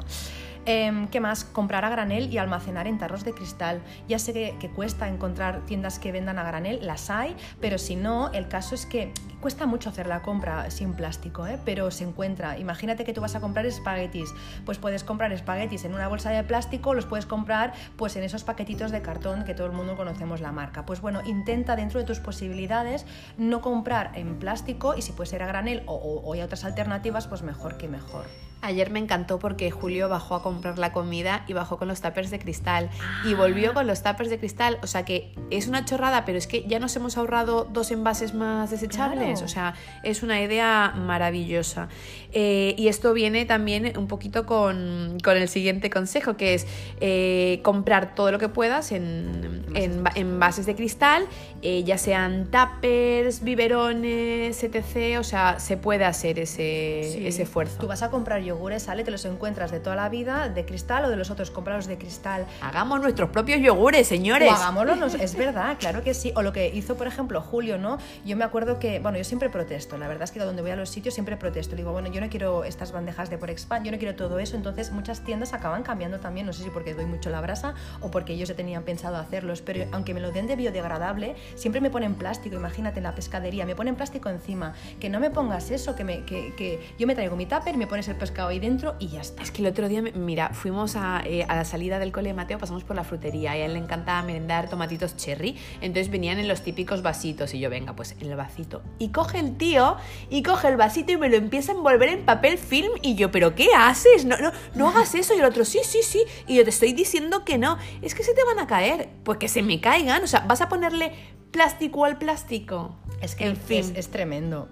Em, 0.72 1.08
¿qué 1.08 1.20
más? 1.20 1.46
Comprar 1.46 1.84
a 1.84 1.90
granel 1.90 2.32
y 2.32 2.38
almacenar 2.38 2.86
en 2.86 3.00
tarros 3.00 3.24
de 3.24 3.34
cristal. 3.34 3.82
Ya 4.08 4.20
sé 4.20 4.34
que, 4.34 4.70
cuesta 4.70 5.08
encontrar 5.08 5.66
tiendas 5.66 5.98
que 5.98 6.12
vendan 6.12 6.38
a 6.38 6.44
granel, 6.44 6.86
las 6.86 7.10
hay, 7.10 7.36
pero 7.60 7.80
si 7.80 7.96
no, 7.96 8.32
el 8.34 8.48
caso 8.50 8.76
es 8.76 8.86
que 8.86 9.12
cuesta 9.42 9.66
mucho 9.66 9.90
hacer 9.90 10.06
la 10.06 10.22
compra 10.22 10.70
sin 10.70 10.94
plástico, 10.94 11.48
¿eh? 11.48 11.58
pero 11.66 11.90
se 11.90 12.04
encuentra. 12.04 12.60
Imagínate 12.60 13.04
que 13.04 13.14
tú 13.14 13.22
vas 13.22 13.34
a 13.34 13.40
comprar 13.40 13.66
espaguetis, 13.66 14.32
pues 14.64 14.78
puedes 14.78 15.04
comprar 15.04 15.32
espaguetis 15.32 15.86
en 15.86 15.96
una 15.96 16.08
bolsa 16.08 16.30
de 16.30 16.44
plástico, 16.44 16.94
los 16.94 17.08
puedes 17.08 17.26
comprar 17.26 17.74
pues 17.98 18.16
en 18.16 18.22
esos 18.22 18.44
paquetitos 18.44 18.92
de 18.92 19.02
cartón 19.02 19.46
que 19.46 19.56
todo 19.56 19.66
el 19.66 19.74
mundo 19.74 19.98
conocemos 19.98 20.40
la 20.40 20.52
marca. 20.52 20.86
Pues 20.86 21.02
bueno, 21.02 21.22
intenta 21.26 21.76
dentro 21.78 22.00
de 22.00 22.06
tus 22.06 22.20
posibilidades 22.20 23.08
no 23.40 23.62
comprar 23.62 24.12
en 24.14 24.38
plástico 24.38 24.94
y 24.96 25.02
si 25.02 25.14
puede 25.14 25.32
ser 25.32 25.42
a 25.42 25.48
granel 25.48 25.82
o 25.88 26.32
hay 26.32 26.44
otras 26.44 26.64
alternativas, 26.64 27.26
pues 27.26 27.42
mejor 27.42 27.78
que 27.78 27.88
mejor. 27.88 28.26
Ayer 28.62 28.90
me 28.90 29.00
encantó 29.00 29.40
porque 29.40 29.72
Julio 29.72 30.10
bajó 30.10 30.36
a 30.36 30.44
comprar 30.44 30.78
la 30.80 30.92
comida 30.92 31.46
y 31.48 31.54
bajó 31.54 31.78
con 31.78 31.88
los 31.88 32.02
tuppers 32.02 32.30
de 32.30 32.40
cristal 32.40 32.90
y 33.26 33.34
volvió 33.34 33.74
con 33.74 33.88
los 33.88 34.04
tuppers 34.04 34.30
de 34.30 34.38
cristal. 34.38 34.80
O 34.84 34.88
sea 34.88 35.06
que 35.06 35.32
es 35.50 35.68
una 35.68 35.86
chorrada, 35.86 36.26
pero 36.26 36.38
es 36.38 36.46
que 36.46 36.66
ya 36.68 36.78
nos 36.80 36.94
hemos 36.98 37.18
ahorrado 37.18 37.64
dos 37.72 37.90
envases 37.92 38.34
más 38.34 38.70
desechables. 38.70 39.40
Claro. 39.40 39.46
O 39.46 39.48
sea, 39.48 39.76
es 40.04 40.24
una 40.24 40.42
idea 40.42 40.94
maravillosa. 40.96 41.88
Eh, 42.34 42.76
y 42.78 42.90
esto 42.90 43.14
viene 43.14 43.46
también 43.46 43.98
un 43.98 44.08
poquito 44.08 44.46
con, 44.46 45.18
con 45.24 45.38
el 45.38 45.48
siguiente 45.48 45.90
consejo, 45.90 46.36
que 46.36 46.54
es 46.54 46.68
eh, 47.00 47.62
comprar 47.64 48.14
todo 48.14 48.32
lo 48.32 48.40
que 48.40 48.50
puedas 48.50 48.92
en, 48.92 49.64
en 49.74 50.04
va- 50.06 50.12
envases 50.16 50.66
de 50.66 50.76
cristal, 50.76 51.26
eh, 51.62 51.84
ya 51.86 51.98
sean 51.98 52.52
tuppers, 52.52 53.42
biberones, 53.42 54.64
etc. 54.64 55.18
O 55.20 55.24
sea, 55.24 55.60
se 55.60 55.78
puede 55.78 56.04
hacer 56.06 56.40
ese, 56.40 57.10
Sí. 57.14 57.26
ese 57.26 57.44
esfuerzo. 57.44 57.78
Tú 57.80 57.88
vas 57.88 58.04
a 58.04 58.10
comprar 58.10 58.44
yogures, 58.50 58.84
¿sale? 58.84 59.04
Te 59.04 59.12
los 59.12 59.24
encuentras 59.26 59.72
de 59.72 59.80
toda 59.80 59.96
la 59.96 60.10
vida, 60.10 60.50
de 60.50 60.66
cristal 60.66 61.06
o 61.06 61.10
de 61.10 61.16
los 61.16 61.30
otros, 61.30 61.52
comprados 61.52 61.86
de 61.88 61.98
cristal. 61.98 62.46
Hagamos 62.62 63.00
nuestros 63.02 63.30
propios 63.30 63.62
yogures, 63.62 64.08
señores. 64.08 64.52
O 64.52 64.56
hagámoslo, 64.56 65.06
es 65.06 65.36
verdad, 65.36 65.78
claro 65.80 66.04
que 66.04 66.14
sí. 66.14 66.34
O 66.36 66.42
lo 66.42 66.52
que 66.52 66.68
hizo, 66.68 66.96
por 66.96 67.08
ejemplo, 67.08 67.42
Julio, 67.42 67.78
¿no? 67.78 67.98
Yo 68.26 68.36
me 68.36 68.44
acuerdo 68.44 68.80
que, 68.80 69.00
bueno, 69.00 69.18
yo 69.18 69.24
siempre 69.24 69.50
protesto, 69.50 69.98
la 69.98 70.08
verdad 70.08 70.24
es 70.24 70.32
que 70.32 70.40
donde 70.40 70.62
voy 70.62 70.72
a 70.72 70.76
los 70.76 70.90
sitios 70.90 71.14
siempre 71.14 71.38
protesto. 71.38 71.76
Digo, 71.76 71.92
bueno, 71.92 72.10
yo 72.10 72.22
no 72.22 72.30
quiero 72.30 72.64
estas 72.64 72.92
bandejas 72.92 73.30
de 73.30 73.38
por 73.38 73.50
expand, 73.50 73.86
yo 73.86 73.92
no 73.92 73.98
quiero 73.98 74.16
todo 74.16 74.40
eso. 74.40 74.56
Entonces, 74.56 74.92
muchas 74.92 75.22
tiendas 75.22 75.54
acaban 75.54 75.84
cambiando 75.84 76.20
también, 76.20 76.46
no 76.46 76.54
sé 76.54 76.64
si 76.64 76.70
porque 76.70 76.94
doy 76.94 77.06
mucho 77.06 77.30
la 77.30 77.42
brasa 77.42 77.76
o 78.02 78.10
porque 78.10 78.34
ellos 78.34 78.50
ya 78.50 78.56
tenían 78.56 78.84
pensado 78.84 79.18
hacerlos, 79.18 79.62
pero 79.62 79.86
aunque 79.92 80.14
me 80.14 80.20
lo 80.20 80.32
den 80.32 80.48
de 80.48 80.56
biodegradable, 80.56 81.36
siempre 81.56 81.82
me 81.82 81.90
ponen 81.90 82.16
plástico, 82.16 82.56
imagínate 82.56 83.00
en 83.00 83.04
la 83.04 83.14
pescadería, 83.14 83.66
me 83.66 83.76
ponen 83.76 83.96
plástico 83.96 84.30
encima. 84.30 84.74
Que 85.00 85.10
no 85.10 85.20
me 85.20 85.30
pongas 85.30 85.70
eso, 85.72 85.96
que, 85.96 86.04
me, 86.04 86.26
que, 86.26 86.54
que 86.56 86.94
yo 86.98 87.06
me 87.06 87.16
traigo 87.16 87.36
mi 87.36 87.46
tupper 87.46 87.76
y 87.76 87.78
me 87.78 87.88
pones 87.88 88.08
el 88.08 88.16
pescado 88.16 88.39
ahí 88.48 88.60
dentro 88.60 88.96
y 89.00 89.10
ya 89.10 89.22
está. 89.22 89.44
Es 89.44 89.52
que 89.52 89.62
el 89.62 89.68
otro 89.68 89.88
día, 89.88 90.02
mira, 90.02 90.50
fuimos 90.50 90.96
a, 90.96 91.22
eh, 91.26 91.46
a 91.48 91.56
la 91.56 91.66
salida 91.66 92.00
del 92.00 92.12
cole 92.12 92.30
de 92.30 92.34
Mateo, 92.34 92.58
pasamos 92.58 92.84
por 92.84 92.96
la 92.96 93.04
frutería 93.04 93.58
y 93.58 93.62
a 93.62 93.66
él 93.66 93.74
le 93.74 93.80
encantaba 93.80 94.22
merendar 94.24 94.70
tomatitos 94.70 95.16
cherry, 95.18 95.56
entonces 95.82 96.10
venían 96.12 96.40
en 96.40 96.48
los 96.48 96.62
típicos 96.62 97.02
vasitos 97.02 97.54
y 97.54 97.60
yo, 97.60 97.70
venga, 97.70 97.96
pues 97.96 98.16
en 98.20 98.30
el 98.30 98.36
vasito. 98.36 98.82
Y 98.98 99.10
coge 99.10 99.40
el 99.40 99.58
tío 99.58 99.98
y 100.30 100.44
coge 100.44 100.68
el 100.70 100.78
vasito 100.78 101.12
y 101.12 101.18
me 101.18 101.30
lo 101.30 101.38
empieza 101.38 101.72
a 101.72 101.76
envolver 101.76 102.10
en 102.10 102.26
papel 102.26 102.58
film 102.58 102.92
y 103.02 103.16
yo, 103.16 103.32
¿pero 103.32 103.56
qué 103.56 103.68
haces? 103.76 104.26
No, 104.26 104.38
no, 104.38 104.52
no 104.76 104.90
hagas 104.90 105.16
eso. 105.16 105.34
Y 105.36 105.40
el 105.40 105.46
otro, 105.46 105.66
sí, 105.66 105.80
sí, 105.84 106.00
sí. 106.04 106.24
Y 106.48 106.56
yo 106.56 106.64
te 106.64 106.70
estoy 106.70 106.94
diciendo 106.94 107.44
que 107.46 107.58
no. 107.58 107.78
Es 108.02 108.16
que 108.16 108.24
se 108.24 108.34
te 108.34 108.44
van 108.44 108.60
a 108.60 108.68
caer. 108.68 109.10
Pues 109.24 109.38
que 109.38 109.48
se 109.48 109.62
me 109.62 109.82
caigan. 109.82 110.24
O 110.24 110.28
sea, 110.28 110.42
vas 110.42 110.62
a 110.62 110.70
ponerle 110.70 111.14
plástico 111.52 112.06
al 112.06 112.18
plástico. 112.18 112.96
Es 113.22 113.36
que 113.36 113.46
en 113.46 113.54
es, 113.54 113.60
fin. 113.60 113.94
es 113.96 114.10
tremendo. 114.10 114.70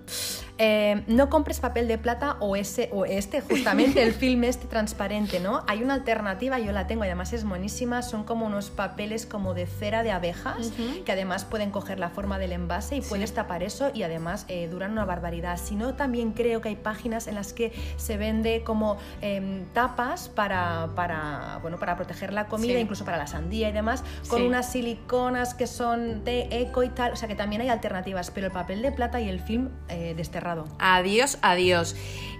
Eh, 0.59 1.03
no 1.07 1.29
compres 1.29 1.59
papel 1.59 1.87
de 1.87 1.97
plata 1.99 2.37
o 2.39 2.55
ese 2.55 2.89
o 2.91 3.05
este, 3.05 3.41
justamente 3.41 4.01
el 4.01 4.13
film 4.13 4.43
este 4.43 4.65
transparente, 4.67 5.39
¿no? 5.39 5.63
Hay 5.67 5.83
una 5.83 5.93
alternativa, 5.93 6.57
yo 6.57 6.71
la 6.71 6.87
tengo 6.87 7.03
y 7.03 7.07
además 7.07 7.31
es 7.33 7.43
buenísima, 7.43 8.01
son 8.01 8.23
como 8.23 8.45
unos 8.47 8.71
papeles 8.71 9.25
como 9.27 9.53
de 9.53 9.67
cera 9.67 10.01
de 10.01 10.11
abejas 10.11 10.71
que 11.05 11.11
además 11.11 11.45
pueden 11.45 11.69
coger 11.69 11.99
la 11.99 12.09
forma 12.09 12.39
del 12.39 12.53
envase 12.53 12.95
y 12.97 13.01
puedes 13.01 13.33
tapar 13.33 13.61
eso 13.61 13.91
y 13.93 14.01
además 14.03 14.45
eh, 14.47 14.67
duran 14.67 14.91
una 14.93 15.05
barbaridad. 15.05 15.57
Si 15.57 15.75
no, 15.75 15.93
también 15.93 16.31
creo 16.31 16.59
que 16.61 16.69
hay 16.69 16.75
páginas 16.75 17.27
en 17.27 17.35
las 17.35 17.53
que 17.53 17.71
se 17.97 18.17
vende 18.17 18.63
como 18.63 18.97
em, 19.21 19.65
tapas 19.73 20.27
para, 20.29 20.89
para, 20.95 21.59
bueno, 21.61 21.77
para 21.77 21.95
proteger 21.95 22.33
la 22.33 22.47
comida, 22.47 22.73
Sí. 22.73 22.79
incluso 22.79 23.05
para 23.05 23.17
la 23.17 23.27
sandía 23.27 23.69
y 23.69 23.73
demás, 23.73 24.03
con 24.27 24.39
Sí. 24.39 24.47
unas 24.47 24.71
siliconas 24.71 25.53
que 25.53 25.67
son 25.67 26.23
de 26.23 26.47
eco 26.49 26.81
y 26.83 26.89
tal, 26.89 27.13
o 27.13 27.15
sea 27.15 27.27
que 27.27 27.35
también 27.35 27.61
hay 27.61 27.69
alternativas, 27.69 28.31
pero 28.31 28.47
el 28.47 28.53
papel 28.53 28.81
de 28.81 28.91
plata 28.91 29.21
y 29.21 29.29
el 29.29 29.39
film 29.39 29.69
eh, 29.89 30.13
desterrado 30.17 30.46
Adiós, 30.79 31.37
adiós. 31.41 31.95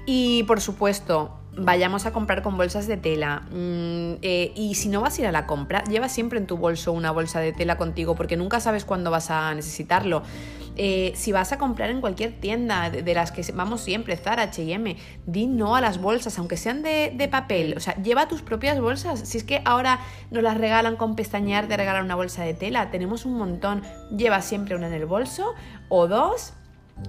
Y 0.06 0.44
por 0.44 0.62
supuesto, 0.62 1.38
vayamos 1.58 2.06
a 2.06 2.14
comprar 2.14 2.44
con 2.44 2.56
bolsas 2.56 2.88
de 2.88 2.98
tela. 2.98 3.42
Mm, 3.52 4.20
eh, 4.22 4.52
y 4.56 4.76
si 4.76 4.90
no 4.90 5.02
vas 5.02 5.18
a 5.18 5.22
ir 5.22 5.28
a 5.28 5.32
la 5.32 5.46
compra, 5.46 5.84
lleva 5.84 6.08
siempre 6.08 6.40
en 6.40 6.48
tu 6.48 6.58
bolso 6.58 6.92
una 6.92 7.12
bolsa 7.12 7.40
de 7.40 7.52
tela 7.52 7.78
contigo 7.78 8.16
porque 8.16 8.38
nunca 8.38 8.60
sabes 8.60 8.86
cuándo 8.86 9.12
vas 9.12 9.32
a 9.32 9.54
necesitarlo. 9.54 10.24
Eh, 10.80 11.14
si 11.16 11.32
vas 11.32 11.52
a 11.52 11.58
comprar 11.58 11.90
en 11.90 12.02
cualquier 12.02 12.40
tienda 12.40 12.92
de, 12.92 13.14
las 13.16 13.32
que 13.32 13.42
vamos 13.52 13.82
siempre, 13.82 14.16
Zara, 14.16 14.52
HM, 14.52 14.96
di 15.26 15.48
no 15.48 15.76
a 15.76 15.82
las 15.82 16.00
bolsas, 16.00 16.38
aunque 16.38 16.56
sean 16.56 16.84
de, 16.84 17.12
de, 17.16 17.28
papel. 17.28 17.74
O 17.76 17.80
sea, 17.80 17.96
lleva 17.96 18.28
tus 18.28 18.44
propias 18.44 18.80
bolsas. 18.80 19.22
Si 19.28 19.40
es 19.40 19.44
que 19.44 19.64
ahora 19.66 20.00
nos 20.30 20.44
las 20.44 20.58
regalan 20.58 20.96
con 20.96 21.16
pestañear, 21.16 21.68
te 21.68 21.76
regalan 21.76 22.06
una 22.06 22.16
bolsa 22.16 22.44
de 22.44 22.54
tela. 22.54 22.92
Tenemos 22.92 23.26
un 23.26 23.34
montón. 23.40 23.82
Lleva 24.16 24.44
siempre 24.44 24.76
una 24.76 24.88
en 24.88 24.94
el 24.94 25.08
bolso 25.08 25.56
o 25.90 26.08
dos 26.08 26.54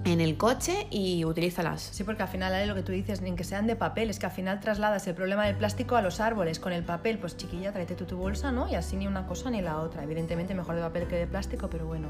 en 0.05 0.21
el 0.21 0.37
coche 0.37 0.87
y 0.89 1.25
utilízalas. 1.25 1.81
Sí, 1.81 2.03
porque 2.03 2.23
al 2.23 2.29
final 2.29 2.67
lo 2.67 2.75
que 2.75 2.83
tú 2.83 2.91
dices, 2.91 3.21
ni 3.21 3.35
que 3.35 3.43
sean 3.43 3.67
de 3.67 3.75
papel, 3.75 4.09
es 4.09 4.19
que 4.19 4.25
al 4.25 4.31
final 4.31 4.59
trasladas 4.59 5.05
el 5.07 5.15
problema 5.15 5.45
del 5.45 5.55
plástico 5.55 5.95
a 5.95 6.01
los 6.01 6.19
árboles. 6.19 6.59
Con 6.59 6.73
el 6.73 6.83
papel, 6.83 7.17
pues 7.17 7.37
chiquilla, 7.37 7.71
tráete 7.71 7.95
tú 7.95 8.05
tu 8.05 8.17
bolsa, 8.17 8.51
¿no? 8.51 8.67
Y 8.69 8.75
así 8.75 8.95
ni 8.95 9.07
una 9.07 9.27
cosa 9.27 9.49
ni 9.49 9.61
la 9.61 9.79
otra. 9.79 10.03
Evidentemente 10.03 10.53
mejor 10.53 10.75
de 10.75 10.81
papel 10.81 11.07
que 11.07 11.15
de 11.15 11.27
plástico, 11.27 11.69
pero 11.69 11.85
bueno. 11.85 12.09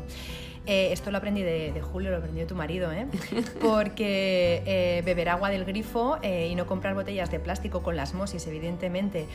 Eh, 0.66 0.92
esto 0.92 1.10
lo 1.10 1.18
aprendí 1.18 1.42
de, 1.42 1.82
Julio, 1.82 2.12
lo 2.12 2.18
aprendí 2.18 2.42
de 2.42 2.46
tu 2.46 2.56
marido, 2.56 2.92
¿eh? 2.92 3.08
Porque 3.62 4.62
eh, 4.66 5.02
beber 5.04 5.30
agua 5.30 5.50
del 5.50 5.66
grifo 5.66 6.20
eh, 6.22 6.48
y 6.52 6.56
no 6.56 6.68
comprar 6.68 6.94
botellas 6.94 7.32
de 7.32 7.40
plástico 7.40 7.82
con 7.82 7.96
las 7.96 8.14
mosis, 8.14 8.46
evidentemente, 8.46 9.28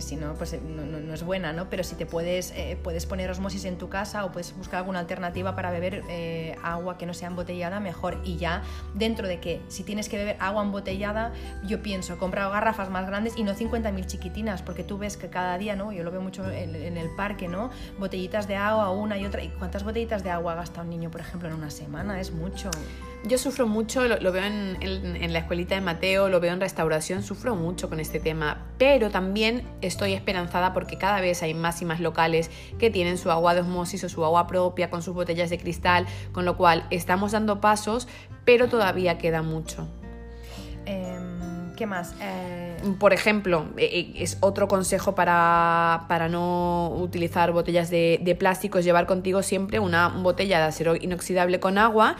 si 0.00 0.16
no, 0.16 0.34
pues 0.34 0.56
no, 0.62 0.86
no, 0.86 1.12
es 1.12 1.22
buena, 1.22 1.52
¿no? 1.52 1.68
Pero 1.68 1.82
si 1.84 1.96
te 1.96 2.06
puedes, 2.06 2.54
puedes 2.82 3.04
poner 3.06 3.30
osmosis 3.30 3.64
en 3.64 3.76
tu 3.76 3.88
casa 3.88 4.24
o 4.24 4.32
puedes 4.32 4.56
buscar 4.56 4.78
alguna 4.78 5.00
alternativa 5.00 5.54
para 5.54 5.70
beber 5.70 6.02
agua 6.62 6.96
que 6.96 7.06
no 7.06 7.14
sea 7.14 7.28
botellas 7.30 7.47
mejor. 7.80 8.18
Y 8.24 8.36
ya 8.36 8.62
dentro 8.94 9.26
de 9.26 9.40
que 9.40 9.60
si 9.68 9.84
tienes 9.84 10.08
que 10.08 10.16
beber 10.16 10.36
agua 10.40 10.62
embotellada, 10.62 11.32
yo 11.64 11.82
pienso, 11.82 12.18
comprar 12.18 12.50
garrafas 12.50 12.90
más 12.90 13.06
grandes 13.06 13.36
y 13.36 13.42
no 13.42 13.54
50.000 13.54 14.06
chiquitinas, 14.06 14.62
porque 14.62 14.84
tú 14.84 14.98
ves 14.98 15.16
que 15.16 15.28
cada 15.28 15.58
día, 15.58 15.76
¿no? 15.76 15.92
Yo 15.92 16.04
lo 16.04 16.10
veo 16.10 16.20
mucho 16.20 16.48
en, 16.50 16.96
el 16.96 17.10
parque, 17.16 17.48
¿no? 17.48 17.70
Botellitas 17.98 18.48
de 18.48 18.56
agua, 18.56 18.90
una 18.90 19.18
y 19.18 19.24
otra. 19.24 19.42
¿Y 19.42 19.48
cuántas 19.48 19.84
botellitas 19.84 20.22
de 20.24 20.30
agua 20.30 20.54
gasta 20.54 20.82
un 20.82 20.90
niño, 20.90 21.10
por 21.10 21.20
ejemplo, 21.20 21.48
en 21.48 21.54
una 21.54 21.70
semana? 21.70 22.20
Es 22.20 22.32
mucho. 22.32 22.70
Yo 23.24 23.36
sufro 23.36 23.66
mucho, 23.66 24.06
lo, 24.06 24.32
veo 24.32 24.44
en, 24.44 24.76
en, 24.80 25.32
la 25.32 25.40
escuelita 25.40 25.74
de 25.74 25.80
Mateo, 25.80 26.28
lo 26.28 26.38
veo 26.38 26.52
en 26.52 26.60
restauración, 26.60 27.24
sufro 27.24 27.56
mucho 27.56 27.88
con 27.88 27.98
este 27.98 28.20
tema, 28.20 28.66
pero 28.78 29.10
también 29.10 29.64
estoy 29.80 30.12
esperanzada 30.12 30.72
porque 30.72 30.98
cada 30.98 31.20
vez 31.20 31.42
hay 31.42 31.52
más 31.52 31.82
y 31.82 31.84
más 31.84 31.98
locales 31.98 32.48
que 32.78 32.90
tienen 32.90 33.18
su 33.18 33.32
agua 33.32 33.54
de 33.54 33.62
osmosis 33.62 34.04
o 34.04 34.08
su 34.08 34.24
agua 34.24 34.46
propia 34.46 34.88
con 34.88 35.02
sus 35.02 35.14
botellas 35.14 35.50
de 35.50 35.58
cristal, 35.58 36.06
con 36.30 36.44
lo 36.44 36.56
cual 36.56 36.86
estamos 36.90 37.32
dando 37.32 37.60
pasos, 37.60 38.06
pero 38.44 38.68
todavía 38.68 39.18
queda 39.18 39.42
mucho. 39.42 39.88
Em, 40.86 41.74
¿Qué 41.74 41.86
más? 41.86 42.14
Eh, 42.20 42.76
Por 43.00 43.12
ejemplo, 43.12 43.66
e, 43.76 43.84
e, 43.84 44.22
es 44.22 44.38
otro 44.40 44.68
consejo 44.68 45.14
para, 45.14 46.06
para 46.08 46.28
no 46.28 46.94
utilizar 46.96 47.50
botellas 47.52 47.90
de, 47.90 48.20
de, 48.22 48.34
plástico, 48.36 48.78
es 48.78 48.84
llevar 48.84 49.06
contigo 49.06 49.42
siempre 49.42 49.80
una 49.80 50.08
botella 50.08 50.58
de 50.58 50.64
acero 50.64 50.94
inoxidable 50.94 51.60
con 51.60 51.78
agua 51.78 52.16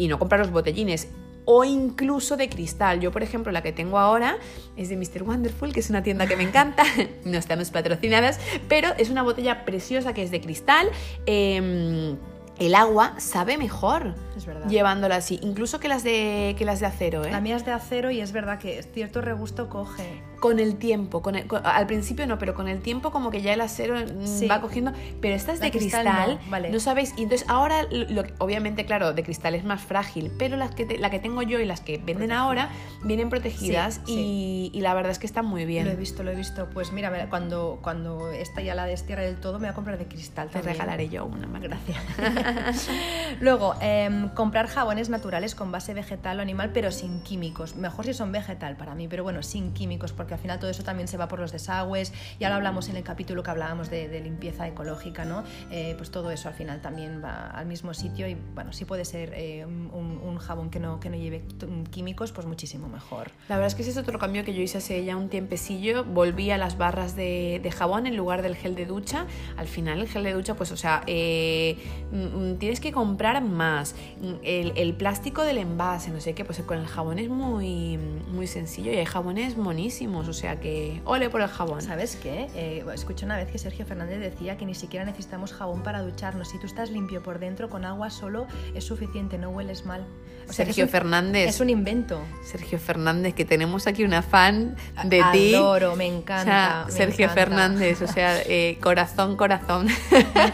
y 0.00 0.08
no 0.08 0.18
comprar 0.18 0.40
los 0.40 0.50
botellines 0.50 1.08
o 1.44 1.64
incluso 1.64 2.36
de 2.36 2.48
cristal. 2.48 3.00
Yo, 3.00 3.10
por 3.12 3.22
ejemplo, 3.22 3.52
la 3.52 3.62
que 3.62 3.72
tengo 3.72 3.98
ahora 3.98 4.38
es 4.76 4.88
de 4.88 4.96
Mr. 4.96 5.24
Wonderful, 5.24 5.72
que 5.72 5.80
es 5.80 5.90
una 5.90 6.02
tienda 6.02 6.26
que 6.26 6.36
me 6.36 6.44
encanta. 6.44 6.84
no 7.24 7.36
estamos 7.36 7.70
patrocinadas, 7.70 8.40
pero 8.68 8.90
es 8.98 9.10
una 9.10 9.22
botella 9.22 9.64
preciosa 9.64 10.14
que 10.14 10.22
es 10.22 10.30
de 10.30 10.40
cristal. 10.40 10.88
Eh, 11.26 12.16
el 12.60 12.74
agua 12.74 13.14
sabe 13.18 13.56
mejor 13.56 14.14
es 14.36 14.44
verdad. 14.44 14.68
llevándola 14.68 15.16
así, 15.16 15.40
incluso 15.42 15.80
que 15.80 15.88
las 15.88 16.04
de, 16.04 16.54
que 16.58 16.66
las 16.66 16.78
de 16.78 16.86
acero. 16.86 17.24
¿eh? 17.24 17.30
La 17.30 17.40
mía 17.40 17.56
es 17.56 17.64
de 17.64 17.72
acero 17.72 18.10
y 18.10 18.20
es 18.20 18.32
verdad 18.32 18.58
que 18.58 18.82
cierto 18.82 19.22
regusto 19.22 19.70
coge. 19.70 20.22
Con 20.40 20.58
el 20.58 20.76
tiempo, 20.76 21.22
con, 21.22 21.36
al 21.36 21.86
principio 21.86 22.26
no, 22.26 22.38
pero 22.38 22.54
con 22.54 22.66
el 22.68 22.80
tiempo 22.80 23.10
como 23.10 23.30
que 23.30 23.42
ya 23.42 23.52
el 23.52 23.60
acero 23.60 23.94
mm, 23.94 24.50
va 24.50 24.60
cogiendo, 24.60 24.92
pero 25.20 25.34
esta 25.34 25.52
es 25.52 25.60
de 25.60 25.70
cristal, 25.70 26.40
no, 26.44 26.50
vale. 26.50 26.70
no, 26.70 26.80
sabéis, 26.80 27.14
y 27.16 27.24
entonces 27.24 27.46
ahora, 27.48 27.84
lo, 27.90 28.24
obviamente 28.38 28.84
claro, 28.84 29.12
de 29.12 29.22
cristal 29.22 29.54
es 29.54 29.64
más 29.64 29.82
frágil, 29.82 30.32
pero 30.38 30.56
las 30.56 30.74
que 30.74 30.98
la 30.98 31.10
que 31.10 31.18
tengo 31.18 31.42
yo 31.42 31.60
y 31.60 31.66
las 31.66 31.80
que 31.80 31.98
venden 31.98 32.32
ahora 32.32 32.70
vienen 33.04 33.28
protegidas 33.28 34.00
y, 34.06 34.70
y, 34.72 34.80
la 34.80 34.94
verdad 34.94 35.12
es 35.12 35.18
que 35.18 35.26
están 35.26 35.46
muy 35.46 35.64
bien. 35.64 35.86
Lo 35.86 35.92
he 35.92 35.96
visto, 35.96 36.22
lo 36.22 36.30
he 36.30 36.34
visto, 36.34 36.68
pues 36.72 36.92
mira, 36.92 37.28
cuando, 37.28 37.78
cuando 37.82 38.30
esta 38.30 38.60
ya 38.62 38.74
la 38.74 38.86
destierre 38.86 39.24
del 39.24 39.36
todo 39.36 39.54
me 39.54 39.66
voy 39.66 39.72
a 39.72 39.74
comprar 39.74 39.98
de 39.98 40.06
cristal. 40.06 40.48
Te 40.48 40.62
regalaré 40.62 41.08
yo 41.08 41.24
una, 41.24 41.46
más. 41.46 41.62
gracias. 41.62 42.88
Luego, 43.40 43.74
eh, 43.80 44.28
comprar 44.34 44.66
jabones 44.66 45.08
naturales 45.08 45.54
con 45.54 45.72
base 45.72 45.94
vegetal 45.94 46.38
o 46.38 46.42
animal, 46.42 46.70
pero 46.72 46.90
sin 46.90 47.22
químicos. 47.22 47.76
Mejor 47.76 48.04
si 48.04 48.14
son 48.14 48.32
vegetal 48.32 48.76
para 48.76 48.94
mí, 48.94 49.08
pero 49.08 49.22
bueno, 49.22 49.42
sin 49.42 49.72
químicos, 49.72 50.12
porque 50.12 50.29
al 50.34 50.40
final 50.40 50.58
todo 50.58 50.70
eso 50.70 50.82
también 50.82 51.08
se 51.08 51.16
va 51.16 51.28
por 51.28 51.40
los 51.40 51.52
desagües. 51.52 52.12
Ya 52.38 52.48
lo 52.48 52.56
hablamos 52.56 52.88
en 52.88 52.96
el 52.96 53.02
capítulo 53.02 53.42
que 53.42 53.50
hablábamos 53.50 53.90
de, 53.90 54.20
limpieza 54.20 54.68
ecológica, 54.68 55.24
¿no? 55.24 55.44
Eh, 55.70 55.94
pues 55.96 56.10
todo 56.10 56.30
eso 56.30 56.48
al 56.48 56.54
final 56.54 56.80
también 56.80 57.22
va 57.24 57.46
al 57.46 57.66
mismo 57.66 57.94
sitio 57.94 58.28
y 58.28 58.36
bueno, 58.54 58.72
si 58.72 58.84
puede 58.84 59.04
ser 59.04 59.32
eh, 59.34 59.64
un, 59.64 60.38
jabón 60.38 60.70
que 60.70 60.80
no, 60.80 61.00
que 61.00 61.10
no 61.10 61.16
lleve 61.16 61.44
químicos, 61.90 62.32
pues 62.32 62.46
muchísimo 62.46 62.88
mejor. 62.88 63.30
La 63.48 63.56
verdad 63.56 63.66
es 63.66 63.74
que 63.74 63.82
ese 63.82 63.90
es 63.90 63.96
otro 63.98 64.18
cambio 64.18 64.42
que 64.42 64.54
yo 64.54 64.62
hice 64.62 64.78
hace 64.78 65.04
ya 65.04 65.16
un 65.16 65.28
tiempecillo. 65.28 66.04
Volví 66.04 66.50
a 66.50 66.58
las 66.58 66.78
barras 66.78 67.14
de, 67.14 67.70
jabón 67.76 68.06
en 68.06 68.16
lugar 68.16 68.42
del 68.42 68.56
gel 68.56 68.74
de 68.74 68.86
ducha. 68.86 69.26
Al 69.56 69.68
final 69.68 70.00
el 70.00 70.08
gel 70.08 70.24
de 70.24 70.32
ducha, 70.32 70.54
pues 70.54 70.72
o 70.72 70.76
sea, 70.76 71.02
eh, 71.06 71.76
mm, 72.10 72.52
mm, 72.52 72.58
tienes 72.58 72.80
que 72.80 72.92
comprar 72.92 73.42
más. 73.42 73.94
El, 74.42 74.72
el, 74.76 74.94
plástico 74.94 75.44
del 75.44 75.58
envase, 75.58 76.10
no 76.10 76.20
sé 76.20 76.34
qué, 76.34 76.44
pues 76.44 76.58
con 76.60 76.78
el 76.78 76.86
jabón 76.86 77.18
es 77.18 77.28
muy, 77.28 77.96
muy 77.96 78.46
sencillo 78.46 78.92
y 78.92 78.96
hay 78.96 79.04
jabones 79.04 79.56
monísimos, 79.56 80.19
o 80.28 80.32
sea 80.32 80.60
que 80.60 81.00
ole 81.04 81.30
por 81.30 81.40
el 81.40 81.48
jabón. 81.48 81.82
¿Sabes 81.82 82.16
qué? 82.16 82.48
Eh, 82.54 82.84
escuché 82.94 83.24
una 83.24 83.36
vez 83.36 83.50
que 83.50 83.58
Sergio 83.58 83.86
Fernández 83.86 84.20
decía 84.20 84.56
que 84.56 84.66
ni 84.66 84.74
siquiera 84.74 85.04
necesitamos 85.04 85.52
jabón 85.52 85.82
para 85.82 86.02
ducharnos. 86.02 86.48
Si 86.48 86.58
tú 86.58 86.66
estás 86.66 86.90
limpio 86.90 87.22
por 87.22 87.38
dentro 87.38 87.68
con 87.70 87.84
agua 87.84 88.10
solo 88.10 88.46
es 88.74 88.84
suficiente, 88.84 89.38
no 89.38 89.50
hueles 89.50 89.84
mal. 89.86 90.04
O 90.48 90.52
sea, 90.52 90.66
Sergio 90.66 90.84
es 90.84 90.88
un, 90.88 90.92
Fernández. 90.92 91.48
Es 91.48 91.60
un 91.60 91.70
invento. 91.70 92.20
Sergio 92.44 92.78
Fernández, 92.78 93.34
que 93.34 93.44
tenemos 93.44 93.86
aquí 93.86 94.02
una 94.02 94.22
fan 94.22 94.76
de 95.04 95.22
ti. 95.32 95.54
Adoro, 95.54 95.94
me 95.94 96.06
encanta. 96.06 96.42
O 96.42 96.44
sea, 96.44 96.84
me 96.86 96.92
Sergio 96.92 97.24
encanta. 97.26 97.40
Fernández, 97.40 98.02
o 98.02 98.06
sea, 98.08 98.40
eh, 98.46 98.78
corazón, 98.80 99.36
corazón. 99.36 99.86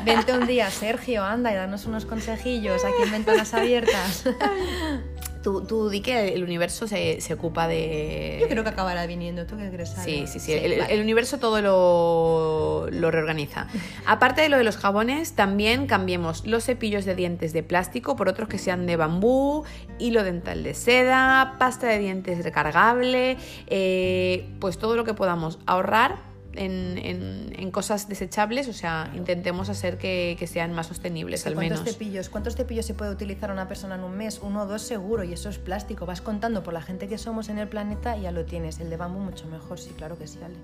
Vente 0.05 0.35
un 0.35 0.47
día, 0.47 0.71
Sergio, 0.71 1.25
anda 1.25 1.51
y 1.51 1.55
danos 1.55 1.87
unos 1.87 2.05
consejillos 2.05 2.85
aquí 2.85 3.03
en 3.05 3.11
Ventanas 3.11 3.55
Abiertas. 3.55 4.25
Tú, 5.47 5.61
tú, 5.61 5.89
di 5.91 6.01
que 6.01 6.35
el 6.35 6.43
universo 6.43 6.89
se, 6.89 7.21
se, 7.21 7.35
ocupa 7.35 7.69
de... 7.69 8.39
Yo 8.41 8.49
creo 8.49 8.65
que 8.65 8.71
acabará 8.71 9.07
viniendo, 9.07 9.47
¿tú 9.47 9.57
qué 9.57 9.71
crees? 9.71 9.91
Sí, 9.91 10.27
sí, 10.27 10.41
sí, 10.41 10.53
el, 10.53 10.81
vale. 10.81 10.93
el, 10.93 11.01
universo 11.01 11.39
todo 11.39 11.63
lo, 11.63 12.91
lo 12.91 13.13
reorganiza. 13.13 13.69
Aparte 14.07 14.41
de 14.41 14.49
lo 14.49 14.57
de 14.57 14.65
los 14.65 14.77
jabones, 14.77 15.35
también 15.35 15.87
cambiemos 15.87 16.45
los 16.45 16.65
cepillos 16.65 17.05
de 17.05 17.15
dientes 17.15 17.53
de 17.53 17.63
plástico 17.63 18.17
por 18.17 18.29
otros 18.29 18.49
que 18.49 18.59
sean 18.59 18.87
de 18.87 18.97
bambú, 18.97 19.63
hilo 20.01 20.25
dental 20.25 20.65
de 20.65 20.75
seda, 20.75 21.55
pasta 21.61 21.87
de 21.87 22.01
dientes 22.01 22.43
recargable, 22.43 23.37
eh, 23.69 24.49
pues 24.59 24.79
todo 24.79 24.97
lo 24.97 25.05
que 25.05 25.15
podamos 25.15 25.61
ahorrar 25.65 26.26
en, 26.57 26.99
en, 26.99 27.53
en, 27.57 27.71
cosas 27.71 28.09
desechables, 28.09 28.69
o 28.69 28.73
sea, 28.73 29.11
intentemos 29.15 29.69
hacer 29.69 29.99
que, 29.99 30.37
que 30.39 30.47
sean 30.47 30.73
más 30.73 30.87
sostenibles 30.87 31.43
sí, 31.43 31.49
al 31.49 31.55
¿cuántos 31.55 31.81
menos. 31.81 31.93
Cepillos, 31.93 32.29
¿Cuántos 32.29 32.57
cepillos 32.57 32.87
se 32.87 32.95
puede 32.95 33.11
utilizar 33.11 33.51
una 33.51 33.69
persona 33.69 33.97
en 33.97 34.05
un 34.05 34.17
mes? 34.17 34.41
Uno 34.43 34.63
o 34.63 34.67
dos 34.67 34.83
seguro, 34.83 35.25
y 35.25 35.33
eso 35.33 35.49
es 35.49 35.59
plástico. 35.59 36.07
Vas 36.07 36.21
contando 36.21 36.63
por 36.63 36.73
la 36.73 36.83
gente 36.83 37.09
que 37.09 37.19
somos 37.19 37.49
en 37.49 37.59
el 37.59 37.69
planeta 37.69 38.17
y 38.17 38.23
ya 38.23 38.33
lo 38.33 38.45
tienes. 38.45 38.81
El 38.81 38.91
de 38.91 38.97
bambú 38.97 39.21
mucho 39.21 39.47
mejor, 39.47 39.79
sí, 39.79 39.91
claro 39.97 40.19
que 40.19 40.27
sí, 40.27 40.39
Ale. 40.43 40.57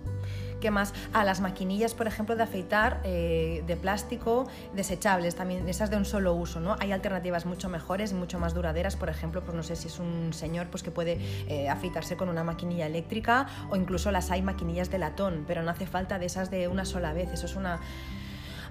¿Qué 0.63 0.71
más? 0.71 0.95
Ah, 1.13 1.25
las 1.25 1.41
maquinillas, 1.41 1.93
por 1.93 2.07
ejemplo, 2.07 2.37
de 2.37 2.45
afeitar 2.45 3.01
eh, 3.03 3.65
de 3.67 3.77
plástico 3.77 4.47
desechables, 4.75 5.35
también 5.35 5.69
esas 5.69 5.91
de 5.91 5.97
un 5.97 6.05
solo 6.05 6.35
uso, 6.35 6.61
¿no? 6.61 6.77
Hay 6.79 6.93
alternativas 6.93 7.47
mucho 7.47 7.69
mejores 7.69 8.13
y 8.13 8.15
mucho 8.15 8.39
más 8.39 8.55
duraderas, 8.55 8.95
por 8.95 9.09
ejemplo, 9.09 9.43
pues 9.43 9.57
no 9.57 9.65
sé 9.65 9.75
si 9.75 9.89
es 9.89 9.99
un 9.99 10.33
señor 10.33 10.69
pues 10.69 10.85
que 10.85 10.93
puede 10.93 11.19
eh, 11.49 11.69
afeitarse 11.69 12.17
con 12.17 12.29
una 12.29 12.45
maquinilla 12.45 12.87
eléctrica 12.87 13.49
o 13.71 13.77
incluso 13.77 14.13
las 14.13 14.31
hay 14.31 14.43
maquinillas 14.43 14.89
de 14.89 14.99
latón, 14.99 15.45
pero 15.49 15.65
no 15.65 15.71
hace 15.73 15.82
falta 15.87 16.19
de 16.19 16.27
esas 16.27 16.51
de 16.51 16.69
una 16.69 16.85
sola 16.85 17.13
vez, 17.13 17.31
eso 17.33 17.47
es 17.47 17.57
una... 17.57 17.81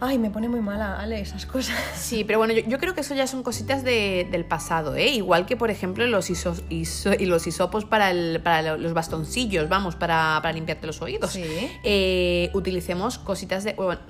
Ay, 0.04 0.18
me 0.18 0.32
pone 0.32 0.50
muy 0.50 0.62
mala, 0.62 1.00
Ale, 1.00 1.22
esas 1.22 1.46
cosas. 1.46 1.78
Sí, 1.96 2.24
pero 2.24 2.40
bueno, 2.40 2.54
yo, 2.54 2.62
yo 2.68 2.80
creo 2.80 2.96
que 2.96 3.02
eso 3.02 3.14
ya 3.14 3.28
son 3.28 3.44
cositas 3.44 3.84
de, 3.84 4.28
del 4.32 4.46
pasado, 4.46 4.96
¿eh? 4.96 5.10
Igual 5.10 5.46
que, 5.46 5.56
por 5.56 5.70
ejemplo, 5.70 6.08
los, 6.08 6.32
isos, 6.32 6.64
iso, 6.70 7.12
y 7.14 7.28
los 7.28 7.46
hisopos 7.46 7.86
para, 7.86 8.10
el, 8.10 8.42
para, 8.44 8.78
los 8.78 8.94
bastoncillos, 8.94 9.70
vamos, 9.70 9.96
para, 9.96 10.40
para 10.42 10.54
limpiarte 10.54 10.88
los 10.88 11.04
oídos. 11.04 11.32
Sí. 11.32 11.44
Eh, 11.84 12.50
utilicemos 12.54 13.20
cositas 13.20 13.64
de... 13.64 13.74
Bueno, 13.74 14.02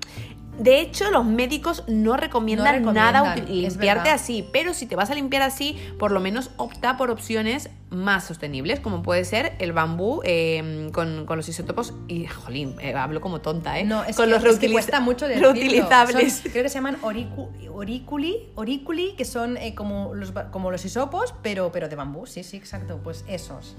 de 0.57 0.79
hecho, 0.79 1.09
los 1.11 1.25
médicos 1.25 1.83
no 1.87 2.15
recomiendan, 2.17 2.83
no 2.83 2.91
recomiendan 2.91 3.13
nada 3.13 3.35
limpiarte 3.35 4.09
así, 4.11 4.47
pero 4.53 4.73
si 4.73 4.85
te 4.85 4.95
vas 4.95 5.09
a 5.09 5.15
limpiar 5.15 5.41
así, 5.41 5.77
por 5.97 6.11
lo 6.11 6.19
menos 6.19 6.51
opta 6.57 6.97
por 6.97 7.09
opciones 7.09 7.69
más 7.91 8.23
sostenibles, 8.25 8.79
como 8.79 9.03
puede 9.03 9.23
ser 9.25 9.53
el 9.59 9.73
bambú 9.73 10.21
eh, 10.23 10.89
con, 10.93 11.25
con, 11.25 11.37
los 11.37 11.47
isótopos 11.49 11.93
y, 12.07 12.25
jolín, 12.25 12.75
eh, 12.81 12.93
hablo 12.95 13.19
como 13.21 13.41
tonta, 13.41 13.77
¿eh? 13.79 13.83
No, 13.83 14.03
es 14.03 14.15
con 14.15 14.25
que, 14.25 14.31
los 14.31 14.43
es 14.45 14.59
que 14.59 14.71
cuesta 14.71 14.99
mucho 15.01 15.27
decirlo. 15.27 15.51
reutilizables. 15.53 16.33
Son, 16.37 16.51
creo 16.51 16.63
que 16.63 16.69
se 16.69 16.75
llaman 16.75 16.97
oricu, 17.01 17.49
oriculi, 17.73 18.49
oriculi, 18.55 19.13
que 19.17 19.25
son 19.25 19.57
eh, 19.57 19.75
como, 19.75 20.15
los, 20.15 20.31
como 20.51 20.71
los 20.71 20.85
isopos, 20.85 21.33
pero, 21.43 21.71
pero 21.71 21.89
de 21.89 21.95
bambú, 21.95 22.25
sí, 22.25 22.43
sí, 22.43 22.57
exacto, 22.57 22.99
pues 23.03 23.25
esos. 23.27 23.75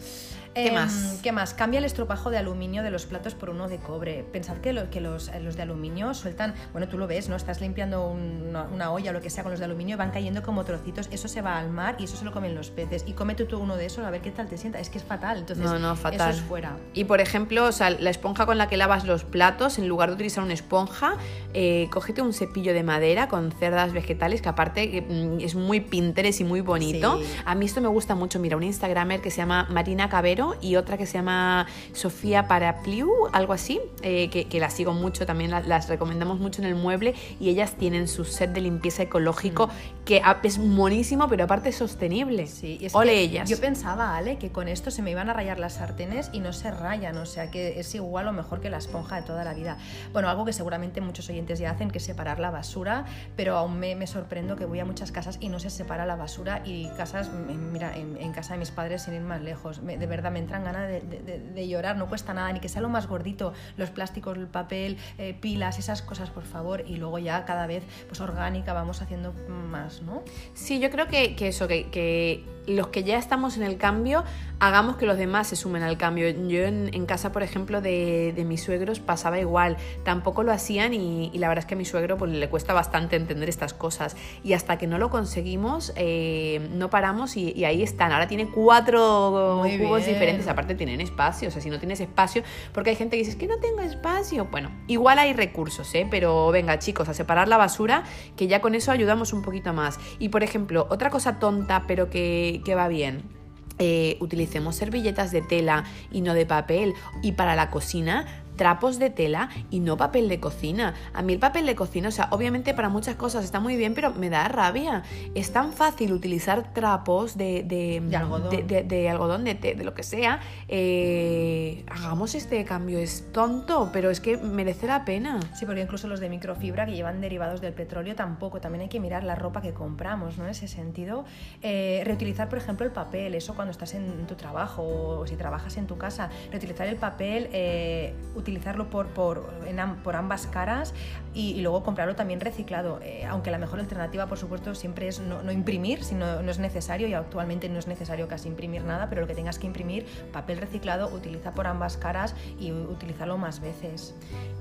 ¿Qué 0.54 0.66
Em, 0.69 0.75
más? 0.75 1.21
¿Qué 1.23 1.33
más? 1.33 1.54
Cambia 1.54 1.78
el 1.78 1.87
estropajo 1.87 2.31
de 2.31 2.37
aluminio 2.37 2.83
de 2.83 2.90
los 2.90 3.07
platos 3.07 3.35
por 3.35 3.49
uno 3.49 3.69
de 3.69 3.78
cobre. 3.78 4.23
Pensad 4.23 4.59
que, 4.59 4.75
lo- 4.75 4.90
que 4.90 5.00
los, 5.00 5.31
los 5.40 5.57
de 5.57 5.62
aluminio 5.62 6.12
sueltan, 6.12 6.52
bueno, 6.73 6.88
tú 6.88 6.99
lo 6.99 7.07
ves, 7.07 7.31
¿no? 7.31 7.37
Estás 7.37 7.62
limpiando 7.62 8.07
una, 8.07 8.64
una 8.64 8.92
olla 8.92 9.12
o 9.12 9.14
lo 9.14 9.23
que 9.23 9.31
sea 9.31 9.42
con 9.45 9.52
los 9.52 9.61
de 9.61 9.64
aluminio 9.64 9.95
y 9.95 9.97
van 9.99 10.11
cayendo 10.11 10.42
como 10.42 10.64
trocitos. 10.64 11.09
Eso 11.11 11.26
se 11.26 11.40
va 11.40 11.59
al 11.59 11.71
mar 11.71 11.97
y 11.99 12.04
eso 12.04 12.19
se 12.19 12.26
lo 12.26 12.33
comen 12.33 12.54
los 12.54 12.69
peces. 12.71 13.04
Y 13.07 13.14
cómete 13.14 13.47
tú 13.47 13.59
uno 13.61 13.76
de 13.76 13.87
esos 13.87 14.01
a 14.06 14.11
ver 14.11 14.21
qué 14.21 14.30
tal 14.30 14.49
te 14.49 14.56
sienta. 14.56 14.78
Es 14.80 14.88
que 14.90 14.99
es 14.99 15.04
fatal. 15.04 15.38
Entonces, 15.38 15.64
No, 15.64 15.78
no, 15.78 15.97
fatal. 15.97 16.30
eso 16.30 16.40
es 16.40 16.44
fuera. 16.44 16.76
Y 16.94 17.04
por 17.04 17.21
ejemplo, 17.21 17.64
o 17.66 17.73
sea, 17.73 17.90
la 17.90 18.11
esponja 18.11 18.47
con 18.47 18.59
la 18.59 18.68
que 18.68 18.76
lavas 18.76 19.04
los 19.04 19.25
platos, 19.25 19.78
en 19.78 19.88
lugar 19.88 20.09
de 20.11 20.14
utilizar 20.14 20.42
una 20.44 20.54
esponja, 20.54 21.16
eh, 21.54 21.88
cógete 21.90 22.23
un 22.23 22.32
cepillo 22.32 22.73
de 22.75 22.82
madera 22.82 23.28
con 23.28 23.52
cerdas 23.52 23.92
vegetales, 23.92 24.42
que 24.42 24.49
aparte 24.49 25.02
mm, 25.09 25.40
es 25.40 25.54
muy 25.54 25.80
Pinterest 25.80 26.40
y 26.40 26.44
muy 26.44 26.61
bonito. 26.61 27.18
Sí. 27.21 27.26
A 27.44 27.54
mí 27.54 27.66
esto 27.66 27.80
me 27.80 27.88
gusta 27.88 28.14
mucho. 28.14 28.38
Mira, 28.38 28.56
una 28.56 28.66
Instagramer 28.66 29.21
que 29.21 29.30
se 29.30 29.38
llama 29.38 29.66
Marina 29.71 30.09
Cabero 30.09 30.56
y 30.61 30.76
otra 30.76 30.97
que 30.97 31.06
se 31.06 31.14
llama 31.14 31.66
Sofía 31.92 32.49
Parapliu, 32.49 33.11
algo 33.32 33.52
así, 33.52 33.80
eh, 34.02 34.30
que, 34.30 34.44
que 34.47 34.61
las 34.61 34.73
sigo 34.75 34.92
mucho, 34.92 35.26
también 35.26 35.50
la- 35.50 35.61
las, 35.61 35.88
recomendamos 35.88 36.38
mucho 36.40 36.62
en 36.62 36.68
el 36.68 36.75
mueble 36.75 37.14
y 37.40 37.49
ellas 37.50 37.76
tienen 37.76 38.09
su 38.09 38.25
set 38.25 38.52
de 38.52 38.61
limpieza 38.61 39.02
ecológico 39.02 39.68
que 40.04 40.21
a- 40.25 40.40
es 40.42 40.59
monísimo, 40.59 41.28
pero 41.28 41.44
aparte 41.44 41.68
es 41.68 41.76
sostenible. 41.76 42.47
Sí, 42.47 42.78
es 42.80 42.94
Ole 42.94 43.12
que 43.12 43.21
ellas. 43.21 43.49
Yo 43.50 43.59
pensaba, 43.61 43.92
Que 44.39 44.51
con 44.51 44.69
esto 44.69 44.91
se 44.91 45.03
me 45.03 45.11
iban 45.11 45.29
a 45.29 45.35
rayar 45.35 45.59
las 45.59 45.75
sartenes 45.75 46.31
y 46.33 46.41
no 46.41 46.53
se 46.53 46.71
rayan, 46.71 47.17
o 47.19 47.27
sea 47.27 47.51
que 47.51 47.79
es 47.79 47.95
igual 47.95 48.27
o 48.27 48.33
mejor 48.33 48.61
que 48.61 48.71
la 48.71 48.79
esponja 48.79 49.17
de 49.17 49.23
toda 49.23 49.45
la 49.45 49.53
vida. 49.53 49.77
Bueno, 50.13 50.31
algo 50.31 50.47
que 50.47 50.53
seguramente 50.55 51.01
muchos 51.03 51.29
oyentes 51.29 51.59
ya 51.59 51.71
hacen, 51.71 51.91
que 51.91 51.99
es 51.99 52.05
separar 52.05 52.41
la 52.41 52.51
basura, 52.51 53.05
pero 53.37 53.57
aún 53.57 53.79
me, 53.79 53.95
me 53.95 54.07
sorprendo 54.07 54.57
que 54.57 54.65
voy 54.65 54.81
a 54.81 54.87
muchas 54.87 55.13
casas 55.13 55.37
y 55.41 55.51
no 55.51 55.59
se 55.59 55.69
separa 55.69 56.07
la 56.07 56.17
basura 56.17 56.63
y 56.65 56.89
casas, 56.97 57.31
mira, 57.31 57.95
en, 57.97 58.33
casa 58.33 58.55
de 58.55 58.61
mis 58.61 58.71
padres 58.71 59.03
sin 59.03 59.15
ir 59.15 59.21
más 59.21 59.43
lejos. 59.43 59.85
De 59.85 60.07
verdad 60.07 60.33
me 60.33 60.39
entran 60.39 60.65
ganas 60.65 60.89
de 60.89 61.69
llorar, 61.69 61.97
no 61.97 62.09
cuesta 62.09 62.33
nada, 62.33 62.51
ni 62.51 62.61
que 62.61 62.71
sea 62.71 62.81
lo 62.81 62.89
más 62.89 63.07
gordito, 63.07 63.53
los 63.77 63.91
plásticos, 63.91 64.39
el 64.39 64.47
papel, 64.47 64.97
eh, 65.19 65.37
pilas, 65.39 65.79
esas 65.79 66.01
cosas, 66.01 66.31
por 66.31 66.45
favor, 66.45 66.85
y 66.87 66.97
luego 66.97 67.19
ya 67.19 67.45
cada 67.45 67.67
vez 67.67 67.85
pues 68.09 68.21
orgánica 68.21 68.73
vamos 68.73 69.03
haciendo 69.03 69.35
más, 69.49 70.01
¿no? 70.03 70.23
Sí, 70.55 70.81
yo 70.81 70.91
creo 70.91 71.09
que, 71.09 71.37
que 71.37 71.49
eso, 71.49 71.69
que, 71.69 71.91
que 71.91 72.45
los 72.67 72.89
que 72.89 73.03
ya 73.03 73.19
estamos 73.19 73.57
en 73.57 73.65
el 73.65 73.77
cambio, 73.83 74.25
hagamos 74.61 74.97
que 74.97 75.05
los 75.05 75.19
demás 75.19 75.49
se 75.49 75.57
sumen 75.57 75.83
al 75.83 75.99
cambio. 75.99 76.31
Yo 76.31 76.62
en, 76.65 76.89
en 76.95 77.05
casa, 77.05 77.33
por 77.33 77.43
ejemplo, 77.43 77.83
de, 77.83 78.33
de 78.35 78.45
mis 78.47 78.62
suegros 78.62 79.01
pasaba 79.01 79.39
igual. 79.39 79.77
Tampoco 80.05 80.43
lo 80.43 80.53
hacían 80.53 80.95
y, 80.95 81.31
y 81.35 81.39
la 81.39 81.49
verdad 81.49 81.65
es 81.65 81.67
que 81.67 81.75
a 81.75 81.77
mi 81.77 81.85
suegro 81.85 82.17
pues, 82.17 82.31
le 82.31 82.49
cuesta 82.49 82.73
bastante 82.73 83.17
entender 83.17 83.51
estas 83.51 83.75
cosas. 83.75 84.17
Y 84.43 84.55
hasta 84.55 84.79
que 84.79 84.87
no 84.87 84.97
lo 84.97 85.11
conseguimos, 85.11 85.93
eh, 85.97 86.67
no 86.73 86.89
paramos 86.89 87.37
y, 87.37 87.53
y 87.53 87.65
ahí 87.67 87.83
están. 87.83 88.12
Ahora 88.12 88.27
tiene 88.29 88.49
cuatro 88.49 89.59
Muy 89.61 89.79
cubos 89.79 90.05
bien. 90.05 90.15
diferentes. 90.15 90.49
Aparte 90.49 90.75
tienen 90.75 91.03
espacio. 91.03 91.49
O 91.49 91.51
sea, 91.51 91.61
si 91.61 91.69
no 91.69 91.79
tienes 91.79 92.01
espacio, 92.01 92.43
porque 92.73 92.91
hay 92.91 92.97
gente 92.97 93.17
que 93.17 93.25
dice, 93.25 93.33
es 93.33 93.37
que 93.37 93.49
no 93.49 93.59
tengo 93.59 93.81
espacio. 93.81 94.47
Bueno, 94.51 94.71
igual 94.87 95.19
hay 95.19 95.33
recursos, 95.35 95.95
¿eh? 95.95 96.07
Pero 96.09 96.51
venga, 96.53 96.79
chicos, 96.79 97.09
a 97.09 97.15
separar 97.15 97.49
la 97.49 97.57
basura, 97.59 98.05
que 98.37 98.47
ya 98.47 98.61
con 98.61 98.75
eso 98.75 98.93
ayudamos 98.93 99.33
un 99.33 99.43
poquito 99.43 99.73
más. 99.73 99.99
Y 100.21 100.29
por 100.29 100.45
ejemplo, 100.45 100.87
otra 100.89 101.11
cosa 101.11 101.41
tonta, 101.41 101.85
pero 101.89 102.09
que, 102.09 102.62
que 102.65 102.77
va 102.77 102.87
bien. 102.87 103.42
Eh, 103.85 104.17
utilicemos 104.21 104.77
servilletas 104.77 105.33
de 105.33 105.43
tela 105.43 105.83
y 106.12 106.21
no 106.21 106.35
de 106.35 106.47
papel. 106.47 106.95
Y 107.21 107.33
para 107.33 107.57
la 107.57 107.69
cocina, 107.69 108.42
trapos 108.56 108.99
de 108.99 109.11
tela 109.11 109.49
y 109.71 109.80
no 109.80 109.97
papel 109.97 110.28
de 110.28 110.38
cocina. 110.40 110.94
A 111.12 111.23
mí 111.23 111.32
el 111.32 111.38
papel 111.38 111.66
de 111.66 111.75
cocina, 111.75 112.09
o 112.09 112.12
sea, 112.12 112.28
obviamente 112.30 112.75
para 112.75 112.88
muchas 112.88 113.16
cosas 113.16 113.44
está 113.44 113.61
muy 113.61 113.76
bien, 113.76 113.94
pero 113.94 114.12
me 114.12 114.30
da 114.30 114.47
rabia. 114.49 115.02
Es 115.35 115.52
tan 115.52 115.73
fácil 115.73 116.12
utilizar 116.12 116.73
trapos 116.75 117.37
de, 117.37 117.62
de, 117.64 118.00
De 118.04 118.16
algodón. 118.16 118.50
de- 118.50 118.62
de- 118.62 118.82
de 118.82 119.09
algodón, 119.11 119.44
lo 119.82 119.94
que 119.94 120.02
sea. 120.02 120.40
Eh, 120.68 121.85
hagamos 121.88 122.35
este 122.35 122.64
cambio. 122.64 122.99
Es 122.99 123.32
tonto, 123.32 123.90
pero 123.92 124.11
es 124.11 124.21
que 124.21 124.37
merece 124.37 124.87
la 124.87 125.04
pena. 125.04 125.40
Sí, 125.54 125.64
porque 125.66 125.80
incluso 125.82 126.09
los 126.09 126.21
de 126.21 126.28
microfibra 126.28 126.87
que 126.87 126.92
llevan 126.92 127.21
derivados 127.21 127.61
del 127.61 127.73
petróleo 127.73 128.14
tampoco. 128.14 128.61
También 128.61 128.82
hay 128.82 128.88
que 128.88 129.00
mirar 129.00 129.25
la 129.25 129.35
ropa 129.35 129.62
que 129.62 129.73
compramos, 129.73 130.38
¿no? 130.38 130.44
En 130.44 130.50
ese 130.50 130.68
sentido. 130.68 131.25
Eh, 131.62 132.02
reutilizar, 132.04 132.49
por 132.49 132.59
ejemplo, 132.59 132.85
el 132.87 132.92
papel, 132.92 133.35
eso 133.35 133.54
cuando 133.54 133.71
estás 133.73 133.94
en 133.94 134.26
tu 134.26 134.35
trabajo 134.35 134.82
o 135.21 135.26
si 135.26 135.37
trabajas 135.37 135.76
en 135.76 135.87
tu 135.87 135.97
casa. 135.99 136.30
Reutilizar 136.50 136.87
el 136.87 136.97
papel, 136.97 137.49
eh, 137.52 138.14
utilizarlo 138.43 138.91
por, 138.91 139.07
por, 139.09 139.51
en 139.67 139.81
am- 139.81 140.03
por 140.03 140.17
ambas 140.17 140.47
caras 140.47 140.93
y, 141.35 141.53
y 141.53 141.61
luego 141.63 141.83
comprarlo 141.83 142.15
también 142.15 142.41
reciclado. 142.41 143.01
Eh, 143.03 143.25
aunque 143.29 143.51
la 143.51 143.59
mejor 143.59 143.81
alternativa, 143.81 144.27
por 144.27 144.39
supuesto, 144.39 144.75
siempre 144.75 145.09
es 145.09 145.21
no, 145.21 145.43
no 145.43 145.51
imprimir, 145.53 146.05
si 146.05 146.15
no, 146.15 146.43
no 146.43 146.51
es 146.51 146.59
necesario 146.59 147.09
y 147.09 147.15
actualmente 147.15 147.69
no 147.69 147.79
es 147.79 147.87
necesario 147.87 148.29
casi 148.29 148.49
imprimir 148.49 148.85
nada, 148.85 149.09
pero 149.09 149.23
lo 149.23 149.27
que 149.27 149.35
tengas 149.35 149.59
que 149.59 149.67
imprimir, 149.67 150.07
papel 150.33 150.59
reciclado, 150.59 151.09
utiliza 151.09 151.53
por 151.53 151.67
ambas 151.67 151.97
caras 151.97 152.35
y 152.61 152.73
utilízalo 152.73 153.39
más 153.39 153.61
veces. 153.61 154.15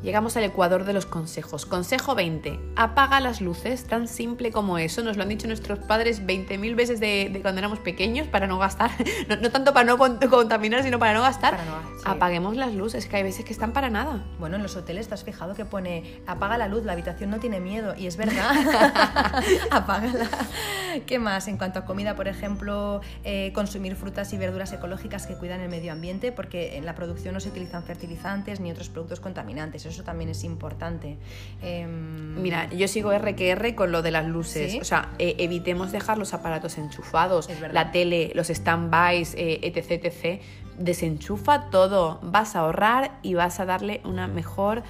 Llegamos 0.03 0.35
al 0.37 0.43
ecuador 0.45 0.85
de 0.85 0.93
los 0.93 1.05
consejos. 1.05 1.65
Consejo 1.65 2.15
20. 2.15 2.59
Apaga 2.75 3.19
las 3.19 3.41
luces, 3.41 3.85
tan 3.85 4.07
simple 4.07 4.51
como 4.51 4.77
eso. 4.77 5.03
Nos 5.03 5.17
lo 5.17 5.23
han 5.23 5.29
dicho 5.29 5.47
nuestros 5.47 5.79
padres 5.79 6.25
20.000 6.25 6.75
veces 6.75 6.99
de, 6.99 7.29
de 7.31 7.41
cuando 7.41 7.59
éramos 7.59 7.79
pequeños 7.79 8.27
para 8.27 8.47
no 8.47 8.57
gastar. 8.57 8.91
No, 9.29 9.35
no 9.37 9.49
tanto 9.51 9.73
para 9.73 9.85
no 9.85 9.97
con- 9.97 10.17
contaminar, 10.17 10.83
sino 10.83 10.97
para 10.99 11.13
no 11.13 11.21
gastar. 11.21 11.51
Para 11.57 11.65
no- 11.65 11.81
sí. 11.97 12.03
Apaguemos 12.05 12.55
las 12.55 12.73
luces, 12.73 13.05
que 13.07 13.17
hay 13.17 13.23
veces 13.23 13.45
que 13.45 13.53
están 13.53 13.70
para 13.71 13.89
nada. 13.89 14.23
Bueno, 14.39 14.55
en 14.55 14.63
los 14.63 14.75
hoteles 14.75 15.07
te 15.07 15.13
has 15.13 15.23
fijado 15.23 15.55
que 15.55 15.65
pone 15.65 16.21
apaga 16.27 16.57
la 16.57 16.67
luz, 16.67 16.85
la 16.85 16.93
habitación 16.93 17.29
no 17.29 17.39
tiene 17.39 17.59
miedo. 17.59 17.93
Y 17.97 18.07
es 18.07 18.17
verdad, 18.17 18.51
apágala. 19.71 20.29
¿Qué 21.05 21.19
más? 21.19 21.47
En 21.47 21.57
cuanto 21.57 21.79
a 21.79 21.85
comida, 21.85 22.15
por 22.15 22.27
ejemplo, 22.27 23.01
eh, 23.23 23.51
consumir 23.53 23.95
frutas 23.95 24.33
y 24.33 24.37
verduras 24.37 24.73
ecológicas 24.73 25.27
que 25.27 25.35
cuidan 25.35 25.61
el 25.61 25.69
medio 25.69 25.91
ambiente, 25.91 26.31
porque 26.31 26.77
en 26.77 26.85
la 26.85 26.95
producción 26.95 27.33
no 27.33 27.39
se 27.39 27.49
utilizan 27.49 27.83
fertilizantes 27.83 28.59
ni 28.59 28.71
otros 28.71 28.89
productos 28.89 29.19
contaminantes. 29.19 29.85
Eso 29.85 30.03
también 30.03 30.29
es 30.29 30.43
importante. 30.43 31.17
Em, 31.61 32.41
Mira, 32.41 32.69
yo 32.69 32.87
sigo 32.87 33.11
R 33.11 33.35
que 33.35 33.51
R 33.51 33.75
con 33.75 33.91
lo 33.91 34.01
de 34.01 34.11
las 34.11 34.25
luces. 34.25 34.73
¿Sí? 34.73 34.79
O 34.79 34.83
sea, 34.83 35.09
eh, 35.19 35.35
evitemos 35.39 35.91
dejar 35.91 36.17
los 36.17 36.33
aparatos 36.33 36.77
enchufados, 36.77 37.49
la 37.71 37.91
tele, 37.91 38.31
los 38.35 38.49
stand-bys, 38.49 39.35
eh, 39.35 39.59
etc, 39.63 40.05
etc. 40.05 40.41
Desenchufa 40.77 41.69
todo. 41.69 42.19
Vas 42.21 42.55
a 42.55 42.59
ahorrar 42.61 43.19
y 43.21 43.33
vas 43.35 43.59
a 43.59 43.65
darle 43.65 44.01
una 44.03 44.27
mejor 44.27 44.83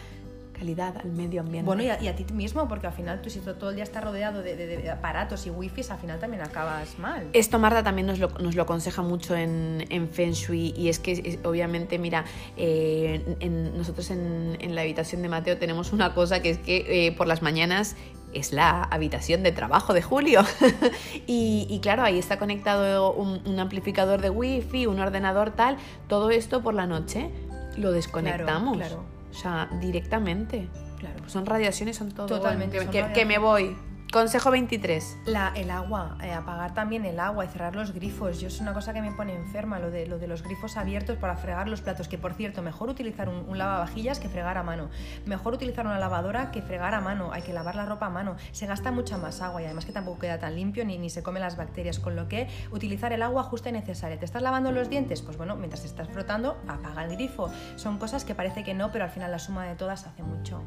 calidad 0.57 0.95
al 1.03 1.11
medio 1.11 1.41
ambiente. 1.41 1.65
Bueno, 1.65 1.81
y 1.81 1.89
a, 1.89 1.99
y 1.99 2.07
a 2.07 2.15
ti 2.15 2.23
mismo, 2.33 2.67
porque 2.67 2.85
al 2.85 2.93
final 2.93 3.19
tú 3.23 3.31
si 3.31 3.39
todo 3.39 3.71
el 3.71 3.75
día 3.77 3.83
estás 3.83 4.03
rodeado 4.03 4.43
de, 4.43 4.55
de- 4.55 4.67
de 4.77 4.91
aparatos 4.91 5.47
y 5.47 5.49
wifis, 5.49 5.89
al 5.89 5.97
final 5.97 6.19
también 6.19 6.43
acabas 6.43 6.99
mal. 6.99 7.27
Esto 7.33 7.57
Marta 7.57 7.81
también 7.81 8.05
nos 8.05 8.19
lo, 8.19 8.29
nos 8.37 8.53
lo 8.53 8.61
aconseja 8.61 9.01
mucho 9.01 9.35
en, 9.35 9.83
en 9.89 10.07
Feng 10.07 10.33
Shui 10.33 10.71
y 10.77 10.89
es 10.89 10.99
que 10.99 11.13
es- 11.13 11.39
obviamente, 11.43 11.97
mira, 11.97 12.25
eh, 12.57 13.35
en- 13.39 13.75
nosotros 13.75 14.11
en, 14.11 14.55
en 14.59 14.75
la 14.75 14.81
habitación 14.81 15.23
de 15.23 15.29
Mateo 15.29 15.57
tenemos 15.57 15.93
una 15.93 16.13
cosa 16.13 16.43
que 16.43 16.51
es 16.51 16.57
que 16.59 17.07
eh, 17.07 17.11
por 17.13 17.25
las 17.25 17.41
mañanas 17.41 17.95
es 18.33 18.53
la 18.53 18.83
habitación 18.83 19.43
de 19.43 19.51
trabajo 19.51 19.93
de 19.93 20.01
Julio 20.01 20.41
y, 21.27 21.67
y 21.69 21.79
claro, 21.79 22.03
ahí 22.03 22.17
está 22.17 22.37
conectado 22.39 23.13
un, 23.13 23.41
un 23.45 23.59
amplificador 23.59 24.21
de 24.21 24.29
wifi, 24.29 24.85
un 24.85 24.99
ordenador 24.99 25.51
tal, 25.51 25.77
todo 26.07 26.29
esto 26.29 26.61
por 26.61 26.73
la 26.73 26.87
noche 26.87 27.29
lo 27.77 27.91
desconectamos. 27.91 28.77
claro. 28.77 29.03
O 29.29 29.33
sea, 29.33 29.69
directamente. 29.79 30.67
Claro. 30.99 31.15
Pues 31.19 31.31
son 31.31 31.45
radiaciones, 31.45 31.95
son 31.97 32.11
todo. 32.11 32.27
Totalmente, 32.27 32.77
Bueno, 32.77 32.91
son 32.91 33.07
que, 33.07 33.13
que 33.13 33.25
me 33.25 33.37
voy. 33.37 33.75
Consejo 34.11 34.51
23. 34.51 35.19
La, 35.23 35.53
el 35.55 35.71
agua, 35.71 36.17
eh, 36.21 36.33
apagar 36.33 36.73
también 36.73 37.05
el 37.05 37.17
agua 37.17 37.45
y 37.45 37.47
cerrar 37.47 37.77
los 37.77 37.93
grifos. 37.93 38.41
Yo 38.41 38.49
es 38.49 38.59
una 38.59 38.73
cosa 38.73 38.91
que 38.91 39.01
me 39.01 39.13
pone 39.13 39.33
enferma, 39.33 39.79
lo 39.79 39.89
de, 39.89 40.05
lo 40.05 40.19
de 40.19 40.27
los 40.27 40.43
grifos 40.43 40.75
abiertos 40.75 41.15
para 41.15 41.37
fregar 41.37 41.69
los 41.69 41.79
platos. 41.79 42.09
Que 42.09 42.17
por 42.17 42.33
cierto, 42.33 42.61
mejor 42.61 42.89
utilizar 42.89 43.29
un, 43.29 43.45
un 43.47 43.57
lavavajillas 43.57 44.19
que 44.19 44.27
fregar 44.27 44.57
a 44.57 44.63
mano. 44.63 44.89
Mejor 45.25 45.53
utilizar 45.53 45.85
una 45.85 45.97
lavadora 45.97 46.51
que 46.51 46.61
fregar 46.61 46.93
a 46.93 46.99
mano. 46.99 47.31
Hay 47.31 47.41
que 47.41 47.53
lavar 47.53 47.75
la 47.75 47.85
ropa 47.85 48.07
a 48.07 48.09
mano. 48.09 48.35
Se 48.51 48.65
gasta 48.65 48.91
mucha 48.91 49.17
más 49.17 49.41
agua 49.41 49.61
y 49.61 49.65
además 49.65 49.85
que 49.85 49.93
tampoco 49.93 50.19
queda 50.19 50.39
tan 50.39 50.57
limpio 50.57 50.83
ni, 50.83 50.97
ni 50.97 51.09
se 51.09 51.23
comen 51.23 51.41
las 51.41 51.55
bacterias. 51.55 51.97
Con 51.97 52.17
lo 52.17 52.27
que 52.27 52.49
utilizar 52.71 53.13
el 53.13 53.21
agua 53.21 53.43
justa 53.43 53.69
y 53.69 53.71
necesaria. 53.71 54.19
¿Te 54.19 54.25
estás 54.25 54.41
lavando 54.41 54.73
los 54.73 54.89
dientes? 54.89 55.21
Pues 55.21 55.37
bueno, 55.37 55.55
mientras 55.55 55.83
te 55.83 55.87
estás 55.87 56.09
frotando, 56.09 56.57
apaga 56.67 57.05
el 57.05 57.11
grifo. 57.11 57.49
Son 57.77 57.97
cosas 57.97 58.25
que 58.25 58.35
parece 58.35 58.65
que 58.65 58.73
no, 58.73 58.91
pero 58.91 59.05
al 59.05 59.09
final 59.09 59.31
la 59.31 59.39
suma 59.39 59.65
de 59.67 59.75
todas 59.75 60.05
hace 60.05 60.21
mucho. 60.21 60.61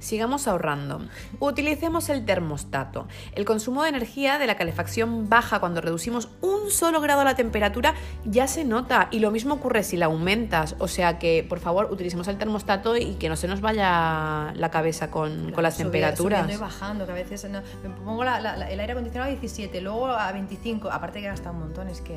Sigamos 0.00 0.46
ahorrando. 0.46 1.00
Utilicemos 1.38 2.10
el 2.10 2.26
termostato. 2.26 2.89
El 3.34 3.44
consumo 3.44 3.82
de 3.82 3.88
energía 3.90 4.38
de 4.38 4.46
la 4.46 4.56
calefacción 4.56 5.28
baja 5.28 5.60
cuando 5.60 5.80
reducimos 5.80 6.28
un 6.40 6.70
solo 6.70 7.00
grado 7.00 7.24
la 7.24 7.34
temperatura 7.34 7.94
ya 8.24 8.46
se 8.48 8.64
nota 8.64 9.08
y 9.10 9.18
lo 9.20 9.30
mismo 9.30 9.54
ocurre 9.54 9.82
si 9.82 9.96
la 9.96 10.06
aumentas. 10.06 10.76
O 10.78 10.88
sea 10.88 11.18
que, 11.18 11.44
por 11.48 11.58
favor, 11.60 11.88
utilicemos 11.90 12.28
el 12.28 12.38
termostato 12.38 12.96
y 12.96 13.14
que 13.14 13.28
no 13.28 13.36
se 13.36 13.48
nos 13.48 13.60
vaya 13.60 14.52
la 14.54 14.70
cabeza 14.70 15.10
con, 15.10 15.52
con 15.52 15.62
las 15.62 15.76
temperaturas. 15.76 16.40
Subiendo 16.42 16.52
y 16.64 16.68
bajando, 16.68 17.06
que 17.06 17.12
a 17.12 17.14
veces 17.14 17.44
no, 17.50 17.60
me 17.82 17.90
pongo 18.04 18.24
la- 18.24 18.40
la- 18.40 18.56
la- 18.56 18.70
el 18.70 18.78
aire 18.80 18.92
acondicionado 18.92 19.28
a 19.28 19.32
17, 19.34 19.80
luego 19.80 20.06
a 20.08 20.30
25, 20.32 20.90
aparte 20.90 21.20
que 21.20 21.26
gasta 21.26 21.50
un 21.50 21.60
montón, 21.60 21.88
es 21.88 22.00
que 22.00 22.14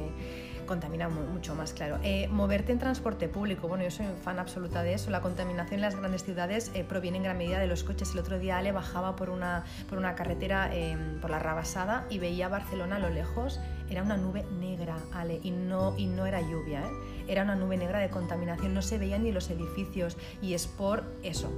contamina 0.65 1.09
mucho 1.09 1.55
más, 1.55 1.73
claro. 1.73 1.99
Eh, 2.03 2.27
moverte 2.29 2.71
en 2.71 2.79
transporte 2.79 3.27
público, 3.27 3.67
bueno, 3.67 3.83
yo 3.83 3.91
soy 3.91 4.05
fan 4.23 4.39
absoluta 4.39 4.83
de 4.83 4.93
eso. 4.93 5.11
La 5.11 5.21
contaminación 5.21 5.75
en 5.75 5.81
las 5.81 5.95
grandes 5.95 6.23
ciudades 6.23 6.71
eh, 6.73 6.83
proviene 6.83 7.17
en 7.17 7.23
gran 7.23 7.37
medida 7.37 7.59
de 7.59 7.67
los 7.67 7.83
coches. 7.83 8.11
El 8.13 8.19
otro 8.19 8.39
día 8.39 8.57
Ale 8.57 8.71
bajaba 8.71 9.15
por 9.15 9.29
una, 9.29 9.63
por 9.89 9.97
una 9.97 10.15
carretera, 10.15 10.73
em, 10.73 11.19
por 11.19 11.29
la 11.29 11.39
Rabasada, 11.39 12.05
y 12.09 12.19
veía 12.19 12.47
Barcelona 12.47 12.97
a 12.97 12.99
lo 12.99 13.09
lejos. 13.09 13.59
Era 13.89 14.03
una 14.03 14.17
nube 14.17 14.45
negra, 14.59 14.97
Ale, 15.13 15.39
y 15.43 15.51
no, 15.51 15.95
y 15.97 16.07
no 16.07 16.25
era 16.25 16.41
lluvia, 16.41 16.81
¿eh? 16.81 16.91
era 17.27 17.43
una 17.43 17.55
nube 17.55 17.77
negra 17.77 17.99
de 17.99 18.09
contaminación. 18.09 18.73
No 18.73 18.81
se 18.81 18.97
veían 18.97 19.23
ni 19.23 19.31
los 19.31 19.49
edificios, 19.49 20.17
y 20.41 20.53
es 20.53 20.67
por 20.67 21.03
eso, 21.21 21.51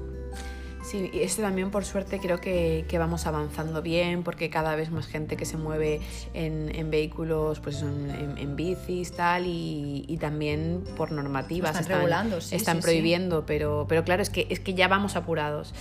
Sí, 0.86 1.10
y 1.12 1.22
esto 1.22 1.42
también 1.42 1.72
por 1.72 1.84
suerte 1.84 2.20
creo 2.20 2.40
que, 2.40 2.86
que, 2.88 3.00
vamos 3.00 3.26
avanzando 3.26 3.82
bien 3.82 4.22
porque 4.22 4.52
cada 4.52 4.76
vez 4.76 4.92
más 4.92 5.08
gente 5.08 5.36
que 5.36 5.46
se 5.46 5.58
mueve 5.58 6.00
en, 6.36 6.74
en 6.76 6.92
vehículos, 6.92 7.60
pues 7.60 7.82
en, 7.82 8.38
en, 8.38 8.56
bicis 8.56 9.12
tal 9.14 9.48
y, 9.48 10.06
y, 10.08 10.18
también 10.18 10.84
por 10.96 11.12
normativas. 11.12 11.72
Están, 11.72 11.82
están 11.82 11.98
regulando, 11.98 12.40
sí, 12.40 12.56
Están 12.56 12.78
sí, 12.78 12.84
prohibiendo, 12.84 13.40
sí. 13.40 13.44
Pero, 13.48 13.88
pero 13.90 14.04
claro, 14.04 14.22
es 14.22 14.30
que, 14.30 14.46
es 14.52 14.60
que 14.60 14.76
ya 14.76 14.88
vamos 14.88 15.16
apurados. 15.16 15.74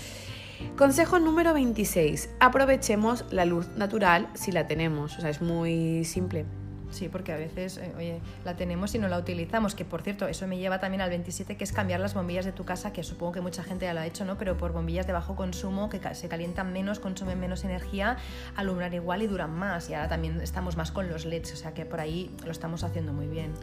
Consejo 0.78 1.18
número 1.18 1.52
26. 1.52 2.30
Aprovechemos 2.40 3.26
la 3.30 3.44
luz 3.44 3.68
natural 3.76 4.28
si 4.32 4.52
la 4.52 4.66
tenemos. 4.66 5.18
O 5.18 5.20
sea, 5.20 5.28
es 5.28 5.42
muy 5.42 6.06
simple. 6.06 6.46
Sí, 6.94 7.08
porque 7.08 7.32
a 7.32 7.36
veces, 7.36 7.78
eh, 7.78 7.92
oye, 7.96 8.20
la 8.44 8.54
tenemos 8.54 8.94
y 8.94 9.00
no 9.00 9.08
la 9.08 9.18
utilizamos, 9.18 9.74
que 9.74 9.84
por 9.84 10.02
cierto, 10.02 10.28
eso 10.28 10.46
me 10.46 10.58
lleva 10.58 10.78
también 10.78 11.00
al 11.00 11.10
27, 11.10 11.56
que 11.56 11.64
es 11.64 11.72
cambiar 11.72 11.98
las 11.98 12.14
bombillas 12.14 12.44
de 12.44 12.52
tu 12.52 12.64
casa, 12.64 12.92
que 12.92 13.02
supongo 13.02 13.32
que 13.32 13.40
mucha 13.40 13.64
gente 13.64 13.86
ya 13.86 13.94
lo 13.94 13.98
ha 13.98 14.06
hecho, 14.06 14.24
¿no? 14.24 14.38
Pero 14.38 14.56
por 14.56 14.72
bombillas 14.72 15.04
de 15.08 15.12
bajo 15.12 15.34
consumo, 15.34 15.90
que 15.90 16.00
se 16.14 16.28
calientan 16.28 16.72
menos, 16.72 17.00
consumen 17.00 17.40
menos 17.40 17.64
energía, 17.64 18.16
alumbran 18.54 18.94
igual 18.94 19.22
y 19.22 19.26
duran 19.26 19.50
más. 19.50 19.90
Y 19.90 19.94
ahora 19.94 20.08
también 20.08 20.40
estamos 20.40 20.76
más 20.76 20.92
con 20.92 21.08
los 21.08 21.24
LEDs, 21.24 21.54
o 21.54 21.56
sea 21.56 21.74
que 21.74 21.84
por 21.84 21.98
ahí 21.98 22.30
lo 22.44 22.52
estamos 22.52 22.84
haciendo 22.84 23.12
muy 23.12 23.26
bien. 23.26 23.54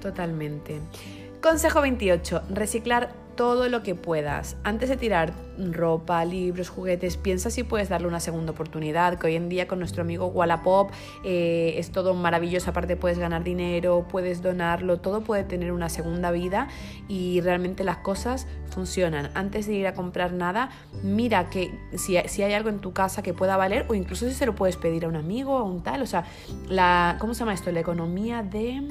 Totalmente. 0.00 0.80
Consejo 1.42 1.82
28. 1.82 2.44
Reciclar 2.48 3.10
todo 3.38 3.68
lo 3.68 3.84
que 3.84 3.94
puedas. 3.94 4.56
Antes 4.64 4.88
de 4.88 4.96
tirar 4.96 5.32
ropa, 5.70 6.24
libros, 6.24 6.70
juguetes, 6.70 7.16
piensa 7.16 7.50
si 7.50 7.62
puedes 7.62 7.88
darle 7.88 8.08
una 8.08 8.18
segunda 8.18 8.50
oportunidad, 8.50 9.16
que 9.16 9.28
hoy 9.28 9.36
en 9.36 9.48
día 9.48 9.68
con 9.68 9.78
nuestro 9.78 10.02
amigo 10.02 10.26
Wallapop 10.26 10.90
eh, 11.22 11.74
es 11.76 11.92
todo 11.92 12.14
maravilloso, 12.14 12.70
aparte 12.70 12.96
puedes 12.96 13.20
ganar 13.20 13.44
dinero, 13.44 14.08
puedes 14.10 14.42
donarlo, 14.42 14.98
todo 14.98 15.22
puede 15.22 15.44
tener 15.44 15.70
una 15.70 15.88
segunda 15.88 16.32
vida 16.32 16.66
y 17.06 17.40
realmente 17.40 17.84
las 17.84 17.98
cosas 17.98 18.48
funcionan. 18.70 19.30
Antes 19.34 19.68
de 19.68 19.74
ir 19.74 19.86
a 19.86 19.94
comprar 19.94 20.32
nada, 20.32 20.70
mira 21.04 21.48
que 21.48 21.72
si, 21.96 22.16
si 22.26 22.42
hay 22.42 22.54
algo 22.54 22.70
en 22.70 22.80
tu 22.80 22.92
casa 22.92 23.22
que 23.22 23.34
pueda 23.34 23.56
valer 23.56 23.86
o 23.88 23.94
incluso 23.94 24.26
si 24.26 24.34
se 24.34 24.46
lo 24.46 24.56
puedes 24.56 24.76
pedir 24.76 25.04
a 25.04 25.08
un 25.08 25.16
amigo 25.16 25.58
o 25.58 25.64
un 25.64 25.84
tal, 25.84 26.02
o 26.02 26.06
sea, 26.06 26.24
la, 26.68 27.18
¿cómo 27.20 27.34
se 27.34 27.40
llama 27.40 27.54
esto? 27.54 27.70
La 27.70 27.78
economía 27.78 28.42
de... 28.42 28.82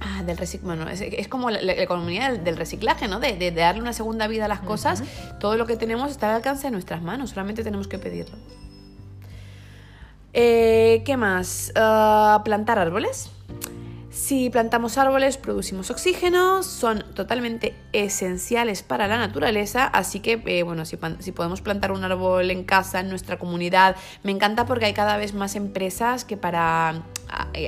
Ah, 0.00 0.22
del 0.22 0.36
recic 0.36 0.62
bueno, 0.62 0.88
es, 0.88 1.00
es, 1.00 1.28
como 1.28 1.50
la, 1.50 1.60
la 1.62 1.72
economía 1.72 2.30
del, 2.30 2.44
del, 2.44 2.56
reciclaje, 2.56 3.08
¿no? 3.08 3.20
De, 3.20 3.32
de, 3.32 3.50
de, 3.50 3.60
darle 3.60 3.80
una 3.80 3.92
segunda 3.92 4.26
vida 4.26 4.44
a 4.44 4.48
las 4.48 4.60
cosas. 4.60 5.00
Uh 5.00 5.04
-huh. 5.04 5.38
Todo 5.38 5.56
lo 5.56 5.66
que 5.66 5.76
tenemos 5.76 6.10
está 6.10 6.28
al 6.28 6.36
alcance 6.36 6.66
de 6.66 6.70
nuestras 6.70 7.02
manos, 7.02 7.30
solamente 7.30 7.62
tenemos 7.64 7.88
que 7.88 7.98
pedirlo. 7.98 8.36
Eh, 10.32 11.02
¿Qué 11.06 11.16
más? 11.16 11.72
Uh, 11.76 12.42
plantar 12.42 12.78
árboles. 12.78 13.30
Si 14.10 14.48
plantamos 14.48 14.96
árboles, 14.96 15.38
producimos 15.38 15.90
oxígeno, 15.90 16.62
son 16.62 17.04
totalmente 17.14 17.74
esenciales 17.92 18.82
para 18.82 19.08
la 19.08 19.18
naturaleza, 19.18 19.86
así 19.86 20.20
que, 20.20 20.40
eh, 20.46 20.62
bueno, 20.62 20.84
si, 20.84 20.96
si, 21.18 21.32
podemos 21.32 21.60
plantar 21.60 21.90
un 21.90 22.04
árbol 22.04 22.48
en 22.52 22.62
casa, 22.62 23.00
en 23.00 23.08
nuestra 23.08 23.38
comunidad, 23.38 23.96
me 24.22 24.30
encanta 24.30 24.66
porque 24.66 24.86
hay 24.86 24.92
cada 24.92 25.16
vez 25.16 25.34
más 25.34 25.56
empresas 25.56 26.24
que 26.24 26.36
para 26.36 27.02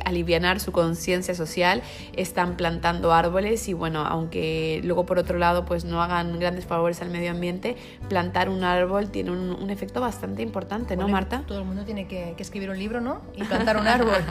aliviar 0.04 0.36
su 0.60 0.70
conciencia 0.70 1.34
social 1.34 1.82
están 2.14 2.56
plantando 2.56 3.12
árboles 3.12 3.68
y, 3.68 3.72
bueno, 3.72 4.04
aunque 4.04 4.80
luego 4.84 5.06
por 5.06 5.18
otro 5.18 5.38
lado 5.38 5.64
pues 5.64 5.84
no 5.84 6.02
hagan 6.02 6.38
grandes 6.38 6.66
favores 6.66 7.00
al 7.00 7.10
medio 7.10 7.30
ambiente, 7.30 7.76
plantar 8.08 8.48
un 8.48 8.64
árbol 8.64 9.10
tiene 9.10 9.30
un, 9.30 9.50
un 9.50 9.70
efecto 9.70 10.00
bastante 10.00 10.42
importante, 10.42 10.96
¿no, 10.96 11.02
bueno, 11.02 11.16
Marta? 11.16 11.42
Todo 11.46 11.60
el 11.60 11.64
mundo 11.64 11.84
tiene 11.84 12.06
que, 12.06 12.34
que 12.36 12.42
escribir 12.42 12.70
un 12.70 12.78
libro, 12.78 13.00
¿no? 13.00 13.22
Y 13.34 13.44
plantar 13.44 13.76
un 13.76 13.86
árbol. 13.86 14.16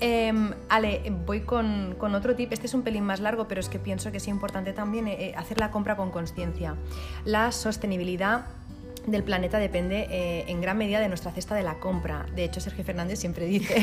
Eh, 0.00 0.30
Ale, 0.68 1.10
voy 1.24 1.40
con, 1.40 1.94
con, 1.96 2.14
otro 2.14 2.34
tip. 2.34 2.52
Este 2.52 2.66
es 2.66 2.74
un 2.74 2.82
pelín 2.82 3.04
más 3.04 3.20
largo, 3.20 3.48
pero 3.48 3.60
es 3.60 3.70
que 3.70 3.78
pienso 3.78 4.10
que 4.10 4.18
es 4.18 4.28
importante 4.28 4.74
también 4.74 5.08
eh, 5.08 5.32
hacer 5.38 5.58
la 5.58 5.70
compra 5.70 5.96
con 5.96 6.10
conciencia. 6.10 6.76
La 7.24 7.50
sostenibilidad 7.50 8.44
del 9.06 9.22
planeta 9.22 9.58
depende 9.58 10.08
eh, 10.10 10.44
en 10.48 10.60
gran 10.60 10.76
medida 10.76 11.00
de 11.00 11.08
nuestra 11.08 11.30
cesta 11.30 11.54
de 11.54 11.62
la 11.62 11.78
compra. 11.78 12.26
De 12.34 12.44
hecho, 12.44 12.60
Sergio 12.60 12.84
Fernández 12.84 13.18
siempre 13.18 13.46
dice, 13.46 13.82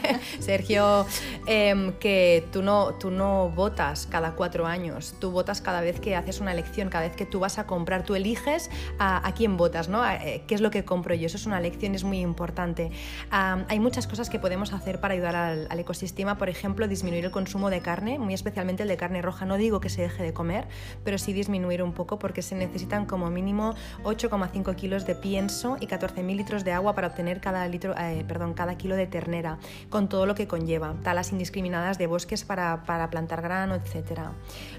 Sergio, 0.40 1.06
eh, 1.46 1.92
que 2.00 2.46
tú 2.52 2.62
no, 2.62 2.94
tú 2.94 3.10
no 3.10 3.50
votas 3.50 4.06
cada 4.10 4.32
cuatro 4.32 4.66
años, 4.66 5.14
tú 5.20 5.30
votas 5.30 5.60
cada 5.60 5.80
vez 5.80 6.00
que 6.00 6.16
haces 6.16 6.40
una 6.40 6.52
elección, 6.52 6.88
cada 6.88 7.06
vez 7.06 7.16
que 7.16 7.24
tú 7.24 7.40
vas 7.40 7.58
a 7.58 7.66
comprar, 7.66 8.04
tú 8.04 8.14
eliges 8.14 8.70
a, 8.98 9.26
a 9.26 9.32
quién 9.32 9.56
votas, 9.56 9.88
¿no? 9.88 10.02
A, 10.02 10.16
eh, 10.16 10.42
¿Qué 10.46 10.54
es 10.54 10.60
lo 10.60 10.70
que 10.70 10.84
compro 10.84 11.14
yo? 11.14 11.26
Eso 11.26 11.36
es 11.36 11.46
una 11.46 11.58
elección, 11.58 11.94
es 11.94 12.04
muy 12.04 12.20
importante. 12.20 12.90
Um, 13.32 13.64
hay 13.68 13.78
muchas 13.78 14.06
cosas 14.06 14.28
que 14.28 14.38
podemos 14.38 14.72
hacer 14.72 15.00
para 15.00 15.14
ayudar 15.14 15.36
al, 15.36 15.66
al, 15.70 15.78
ecosistema, 15.78 16.36
por 16.36 16.48
ejemplo, 16.48 16.88
disminuir 16.88 17.24
el 17.24 17.30
consumo 17.30 17.70
de 17.70 17.80
carne, 17.80 18.18
muy 18.18 18.34
especialmente 18.34 18.82
el 18.82 18.88
de 18.88 18.96
carne 18.96 19.22
roja. 19.22 19.46
No 19.46 19.56
digo 19.56 19.80
que 19.80 19.88
se 19.88 20.02
deje 20.02 20.22
de 20.22 20.32
comer, 20.32 20.66
pero 21.04 21.18
sí 21.18 21.32
disminuir 21.32 21.82
un 21.82 21.92
poco 21.92 22.18
porque 22.18 22.42
se 22.42 22.54
necesitan 22.54 23.06
como 23.06 23.30
mínimo 23.30 23.74
8,5 24.02 24.63
kilos 24.72 25.04
de 25.04 25.14
pienso 25.14 25.76
y 25.78 25.86
14.000 25.86 26.36
litros 26.36 26.64
de 26.64 26.72
agua 26.72 26.94
para 26.94 27.08
obtener 27.08 27.40
cada, 27.40 27.68
litro, 27.68 27.94
eh, 27.98 28.24
perdón, 28.26 28.54
cada 28.54 28.76
kilo 28.76 28.96
de 28.96 29.06
ternera, 29.06 29.58
con 29.90 30.08
todo 30.08 30.24
lo 30.24 30.34
que 30.34 30.48
conlleva, 30.48 30.94
talas 31.02 31.32
indiscriminadas 31.32 31.98
de 31.98 32.06
bosques 32.06 32.44
para, 32.44 32.82
para 32.84 33.10
plantar 33.10 33.42
grano, 33.42 33.74
etc. 33.74 34.20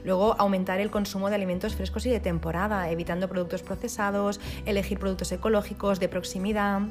Luego, 0.03 0.35
aumentar 0.39 0.79
el 0.79 0.89
consumo 0.89 1.29
de 1.29 1.35
alimentos 1.35 1.75
frescos 1.75 2.05
y 2.07 2.09
de 2.09 2.19
temporada, 2.19 2.89
evitando 2.89 3.29
productos 3.29 3.61
procesados, 3.61 4.39
elegir 4.65 4.99
productos 4.99 5.31
ecológicos 5.31 5.99
de 5.99 6.09
proximidad 6.09 6.81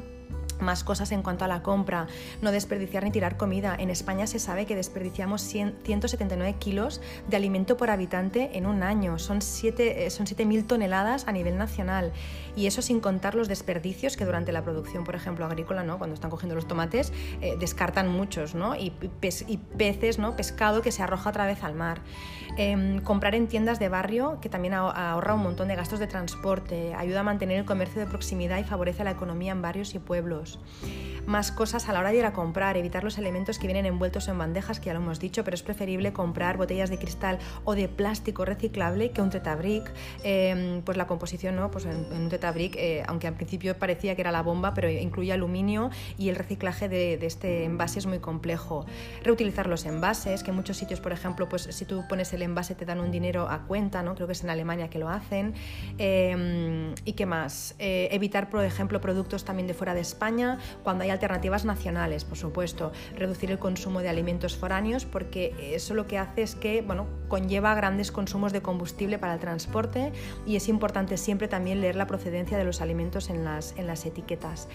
más 0.65 0.85
cosas 0.85 1.13
en 1.13 1.23
cuanto 1.23 1.45
a 1.45 1.49
la 1.49 1.63
compra, 1.63 2.09
no 2.43 2.51
desperdiciar 2.51 3.05
ni 3.05 3.11
tirar 3.11 3.37
comida. 3.37 3.77
En 3.79 3.91
España 3.91 4.27
se 4.27 4.39
sabe 4.39 4.67
que 4.67 4.75
desperdiciamos 4.75 5.43
100, 5.43 5.77
179 5.85 6.57
kilos 6.59 7.01
de 7.29 7.37
alimento 7.37 7.77
por 7.77 7.91
habitante 7.91 8.51
en 8.55 8.67
un 8.67 8.83
año. 8.83 9.19
Son 9.19 9.39
7.000 9.41 10.11
son 10.11 10.27
7 10.27 10.63
toneladas 10.63 11.29
a 11.29 11.33
nivel 11.33 11.57
nacional. 11.57 12.13
Y 12.57 12.67
eso 12.67 12.83
sin 12.83 13.01
contar 13.01 13.35
los 13.35 13.49
desperdicios 13.49 14.17
que 14.17 14.25
durante 14.25 14.53
la 14.53 14.63
producción, 14.63 15.05
por 15.05 15.15
ejemplo, 15.15 15.45
agrícola, 15.45 15.83
¿no? 15.83 15.99
cuando 15.99 16.15
están 16.15 16.31
cogiendo 16.31 16.55
los 16.55 16.69
tomates, 16.69 17.13
eh, 17.41 17.57
descartan 17.59 18.09
muchos, 18.09 18.55
¿no? 18.55 18.77
Y, 18.77 18.93
y, 19.49 19.59
peces, 19.59 20.19
¿no? 20.19 20.37
pescado 20.37 20.83
que 20.83 20.93
se 20.93 21.03
arroja 21.03 21.31
otra 21.31 21.47
vez 21.47 21.63
al 21.63 21.75
mar. 21.75 22.01
Eh, 22.57 23.01
comprar 23.05 23.35
en 23.35 23.49
tiendas 23.49 23.79
de 23.79 23.89
barrio, 23.89 24.39
que 24.41 24.49
también 24.49 24.75
ahorra 24.75 25.35
un 25.35 25.43
montón 25.43 25.69
de 25.69 25.77
gastos 25.77 25.99
de 25.99 26.07
transporte, 26.07 26.95
ayuda 26.95 27.21
a 27.21 27.23
mantener 27.23 27.59
el 27.59 27.65
comercio 27.65 28.01
de 28.01 28.07
proximidad 28.07 28.59
y 28.59 28.65
favorece 28.65 29.05
la 29.05 29.11
economía 29.11 29.53
en 29.53 29.63
barrios 29.63 29.95
y 29.95 29.99
pueblos. 29.99 30.59
Más 31.27 31.53
cosas 31.53 31.89
a 31.89 31.93
la 31.93 32.01
hora 32.01 32.11
de 32.11 32.19
ir 32.19 32.27
a 32.27 32.33
comprar, 32.33 32.77
evitar 32.77 33.03
los 33.03 33.17
elementos 33.17 33.59
que 33.59 33.67
vienen 33.67 33.87
envueltos 33.87 34.29
en 34.29 34.37
bandejas, 34.37 34.79
que 34.79 34.87
ya 34.87 34.95
lo 34.95 35.01
hemos 35.01 35.21
dicho, 35.21 35.43
pero 35.43 35.55
es 35.55 35.63
preferible 35.63 36.13
comprar 36.13 36.59
botellas 36.59 36.91
de 36.91 36.99
cristal 36.99 37.39
o 37.65 37.75
de 37.75 37.89
plástico 37.89 38.45
reciclable 38.45 39.11
que 39.11 39.23
un 39.23 39.31
tetabric. 39.31 39.91
Eh, 40.23 40.83
pues 40.85 40.97
la 40.97 41.07
composición, 41.07 41.57
¿no? 41.57 41.71
Pues 41.71 41.87
en, 41.87 42.07
en 42.13 42.23
un 42.23 42.29
tetabric, 42.29 42.77
eh, 42.77 43.03
aunque 43.07 43.27
al 43.27 43.35
principio 43.35 43.77
parecía 43.79 44.15
que 44.15 44.21
era 44.21 44.33
la 44.33 44.43
bomba, 44.43 44.75
pero 44.75 44.91
incluye 44.91 45.33
aluminio 45.33 45.91
y 46.19 46.29
el 46.29 46.37
reciclaje 46.37 46.89
de, 46.89 47.17
de, 47.17 47.27
este 47.27 47.65
envase 47.65 47.99
es 47.99 48.07
muy 48.07 48.19
complejo. 48.19 48.85
Reutilizar 49.23 49.67
los 49.67 49.87
envases, 49.87 50.43
que 50.43 50.51
en 50.51 50.57
muchos 50.57 50.77
sitios, 50.77 51.01
por 51.01 51.13
ejemplo, 51.13 51.49
pues 51.49 51.63
si 51.63 51.85
tú 51.85 52.05
pones 52.09 52.33
el 52.35 52.43
envase 52.43 52.75
te 52.75 52.85
dan 52.85 53.01
un 53.01 53.11
dinero 53.11 53.49
a 53.49 53.63
cuenta, 53.67 54.03
¿no? 54.03 54.15
Creo 54.15 54.27
que 54.27 54.33
es 54.33 54.45
en 54.45 54.51
Alemania 54.51 54.91
que 54.91 54.99
lo 54.99 55.09
hacen. 55.09 55.55
Eh, 55.99 56.95
¿Y 57.05 57.13
qué 57.13 57.27
más? 57.27 57.75
evitar, 57.79 58.51
por 58.51 58.65
ejemplo, 58.65 59.01
productos 59.01 59.45
también 59.45 59.67
de 59.67 59.75
fuera 59.75 59.95
de 59.95 60.01
España 60.01 60.59
cuando 60.83 61.05
hay 61.05 61.11
alternativas 61.11 61.65
nacionales, 61.65 62.25
por 62.25 62.39
supuesto, 62.39 62.93
reducir 63.17 63.51
el 63.51 63.59
consumo 63.59 64.01
de 64.01 64.09
alimentos 64.09 64.57
foráneos 64.57 65.05
porque 65.05 65.55
eso 65.75 65.95
lo 65.95 66.07
que 66.07 66.19
hace 66.19 66.43
es 66.43 66.55
que, 66.55 66.83
bueno, 66.83 67.07
conlleva 67.29 67.75
grandes 67.75 68.13
consumos 68.13 68.53
de 68.53 68.63
combustible 68.63 69.19
para 69.19 69.35
el 69.35 69.41
transporte 69.41 70.13
y 70.47 70.57
es 70.57 70.69
importante 70.69 71.17
siempre 71.17 71.49
también 71.49 71.81
leer 71.81 71.97
la 71.97 72.07
procedencia 72.07 72.59
de 72.59 72.65
los 72.65 72.81
alimentos 72.81 73.31
en 73.31 73.45
las, 73.45 73.75
en 73.77 73.87
las 73.87 74.05
etiquetas. 74.07 74.69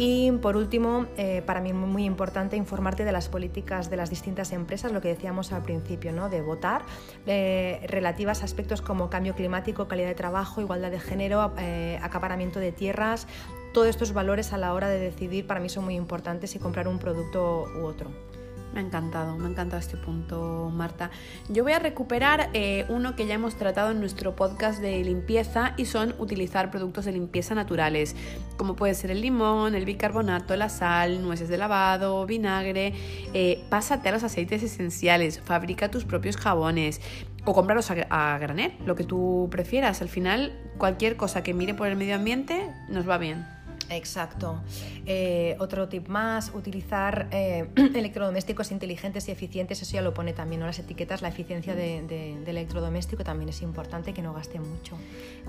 Y 0.00 0.30
por 0.30 0.56
último, 0.56 1.06
eh, 1.16 1.42
para 1.44 1.60
mí 1.60 1.72
muy 1.72 2.04
importante 2.04 2.56
informarte 2.56 3.04
de 3.04 3.10
las 3.10 3.28
políticas 3.28 3.90
de 3.90 3.96
las 3.96 4.10
distintas 4.10 4.52
empresas, 4.52 4.92
lo 4.92 5.00
que 5.00 5.08
decíamos 5.08 5.52
al 5.52 5.62
principio, 5.62 6.12
¿no? 6.12 6.28
de 6.28 6.40
votar, 6.40 6.82
eh, 7.26 7.84
relativas 7.88 8.42
a 8.42 8.44
aspectos 8.44 8.80
como 8.80 9.10
cambio 9.10 9.34
climático, 9.34 9.88
calidad 9.88 10.06
de 10.06 10.14
trabajo, 10.14 10.60
igualdad 10.60 10.92
de 10.92 11.00
género, 11.00 11.52
eh, 11.58 11.98
acaparamiento 12.00 12.60
de 12.60 12.70
tierras, 12.70 13.26
todos 13.74 13.88
estos 13.88 14.12
valores 14.12 14.52
a 14.52 14.56
la 14.56 14.72
hora 14.72 14.88
de 14.88 15.00
decidir 15.00 15.48
para 15.48 15.58
mí 15.58 15.68
son 15.68 15.84
muy 15.84 15.96
importantes 15.96 16.54
y 16.54 16.60
comprar 16.60 16.86
un 16.86 17.00
producto 17.00 17.66
u 17.80 17.84
otro. 17.84 18.37
Me 18.78 18.84
ha 18.84 18.86
encantado, 18.86 19.36
me 19.36 19.48
ha 19.48 19.50
encantado 19.50 19.80
este 19.80 19.96
punto, 19.96 20.70
Marta. 20.72 21.10
Yo 21.48 21.64
voy 21.64 21.72
a 21.72 21.80
recuperar 21.80 22.48
eh, 22.52 22.86
uno 22.88 23.16
que 23.16 23.26
ya 23.26 23.34
hemos 23.34 23.56
tratado 23.56 23.90
en 23.90 23.98
nuestro 23.98 24.36
podcast 24.36 24.80
de 24.80 25.02
limpieza 25.02 25.74
y 25.76 25.86
son 25.86 26.14
utilizar 26.20 26.70
productos 26.70 27.04
de 27.04 27.10
limpieza 27.10 27.56
naturales, 27.56 28.14
como 28.56 28.76
puede 28.76 28.94
ser 28.94 29.10
el 29.10 29.20
limón, 29.20 29.74
el 29.74 29.84
bicarbonato, 29.84 30.54
la 30.54 30.68
sal, 30.68 31.22
nueces 31.22 31.48
de 31.48 31.58
lavado, 31.58 32.24
vinagre. 32.24 32.94
Eh, 33.34 33.64
pásate 33.68 34.10
a 34.10 34.12
los 34.12 34.22
aceites 34.22 34.62
esenciales, 34.62 35.40
fabrica 35.40 35.90
tus 35.90 36.04
propios 36.04 36.36
jabones 36.36 37.00
o 37.44 37.54
cómpralos 37.54 37.90
a, 37.90 38.34
a 38.34 38.38
granel, 38.38 38.74
lo 38.86 38.94
que 38.94 39.02
tú 39.02 39.48
prefieras. 39.50 40.02
Al 40.02 40.08
final, 40.08 40.52
cualquier 40.78 41.16
cosa 41.16 41.42
que 41.42 41.52
mire 41.52 41.74
por 41.74 41.88
el 41.88 41.96
medio 41.96 42.14
ambiente 42.14 42.70
nos 42.88 43.08
va 43.08 43.18
bien. 43.18 43.57
Exacto. 43.90 44.60
Eh, 45.06 45.56
otro 45.58 45.88
tip 45.88 46.08
más, 46.08 46.52
utilizar 46.54 47.28
eh, 47.30 47.68
electrodomésticos 47.94 48.70
inteligentes 48.72 49.28
y 49.28 49.32
eficientes, 49.32 49.80
eso 49.80 49.92
ya 49.92 50.02
lo 50.02 50.12
pone 50.12 50.32
también, 50.32 50.60
¿no? 50.60 50.66
Las 50.66 50.78
etiquetas, 50.78 51.22
la 51.22 51.28
eficiencia 51.28 51.74
de, 51.74 52.36
electrodoméstico 52.46 53.24
también 53.24 53.48
es 53.48 53.62
importante, 53.62 54.12
que 54.12 54.22
no 54.22 54.34
gaste 54.34 54.60
mucho. 54.60 54.96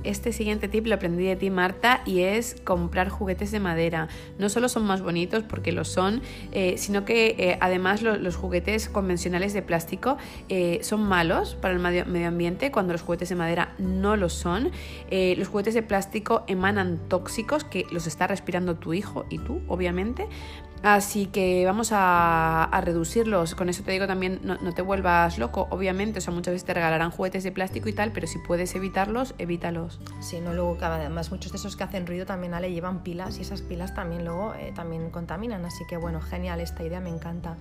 Este 0.04 0.32
siguiente 0.32 0.68
tip 0.70 0.88
lo 0.88 0.96
aprendí 0.96 1.26
de 1.26 1.36
ti, 1.36 1.50
Marta, 1.50 2.02
y 2.06 2.22
es 2.22 2.56
comprar 2.64 3.10
juguetes 3.10 3.52
de 3.52 3.60
madera. 3.60 4.08
No 4.38 4.48
solo 4.48 4.70
son 4.70 4.86
más 4.86 5.02
bonitos, 5.02 5.44
porque 5.44 5.72
lo 5.72 5.84
son, 5.84 6.22
eh, 6.52 6.76
sino 6.78 7.04
que 7.04 7.58
además 7.60 8.02
los 8.02 8.36
juguetes 8.36 8.88
convencionales 8.88 9.54
de 9.54 9.62
plástico 9.62 10.18
son 10.82 11.04
malos 11.04 11.56
para 11.56 11.74
el 11.74 11.80
medio, 11.80 12.06
medio, 12.06 12.28
ambiente, 12.28 12.72
cuando 12.72 12.94
los 12.94 13.02
juguetes 13.02 13.30
de 13.30 13.36
madera 13.36 13.74
no 13.78 14.16
lo 14.16 14.30
son. 14.30 14.72
los 15.12 15.48
juguetes 15.48 15.74
de 15.74 15.84
plástico 15.84 16.44
emanan 16.48 17.00
tóxicos 17.10 17.64
que 17.64 17.86
los 17.92 18.08
está 18.08 18.29
respirando 18.30 18.76
tu 18.76 18.94
hijo 18.94 19.26
y 19.30 19.40
tú, 19.40 19.62
obviamente. 19.68 20.28
Así 20.82 21.26
que 21.26 21.66
vamos 21.66 21.90
a, 21.92 22.70
reducirlos. 22.84 23.54
Con 23.54 23.68
eso 23.68 23.84
te 23.84 23.92
digo 23.92 24.08
también, 24.08 24.40
no, 24.44 24.74
te 24.74 24.82
vuelvas 24.82 25.38
loco, 25.38 25.68
obviamente. 25.72 26.20
O 26.20 26.22
sea, 26.22 26.34
muchas 26.34 26.54
veces 26.54 26.66
te 26.66 26.74
regalarán 26.74 27.12
juguetes 27.12 27.44
de 27.44 27.52
plástico 27.52 27.90
y 27.90 27.94
tal, 27.94 28.14
pero 28.14 28.28
si 28.28 28.40
puedes 28.40 28.74
evitarlos, 28.76 29.36
evítalos. 29.38 30.00
Sí, 30.22 30.40
no, 30.40 30.54
luego 30.54 30.78
además 30.80 31.32
muchos 31.32 31.52
de 31.52 31.58
esos 31.58 31.76
que 31.76 31.84
hacen 31.84 32.08
ruido 32.08 32.26
también 32.26 32.54
Ale 32.54 32.72
llevan 32.72 33.04
pilas 33.04 33.40
y 33.40 33.42
esas 33.42 33.62
pilas 33.62 33.94
también 33.94 34.24
luego 34.24 34.54
eh, 34.56 34.72
también 34.74 35.10
contaminan. 35.10 35.66
Así 35.66 35.84
que 35.90 35.98
bueno, 35.98 36.22
genial 36.22 36.62
esta 36.62 36.84
idea, 36.84 37.02
me 37.02 37.10
encanta. 37.10 37.58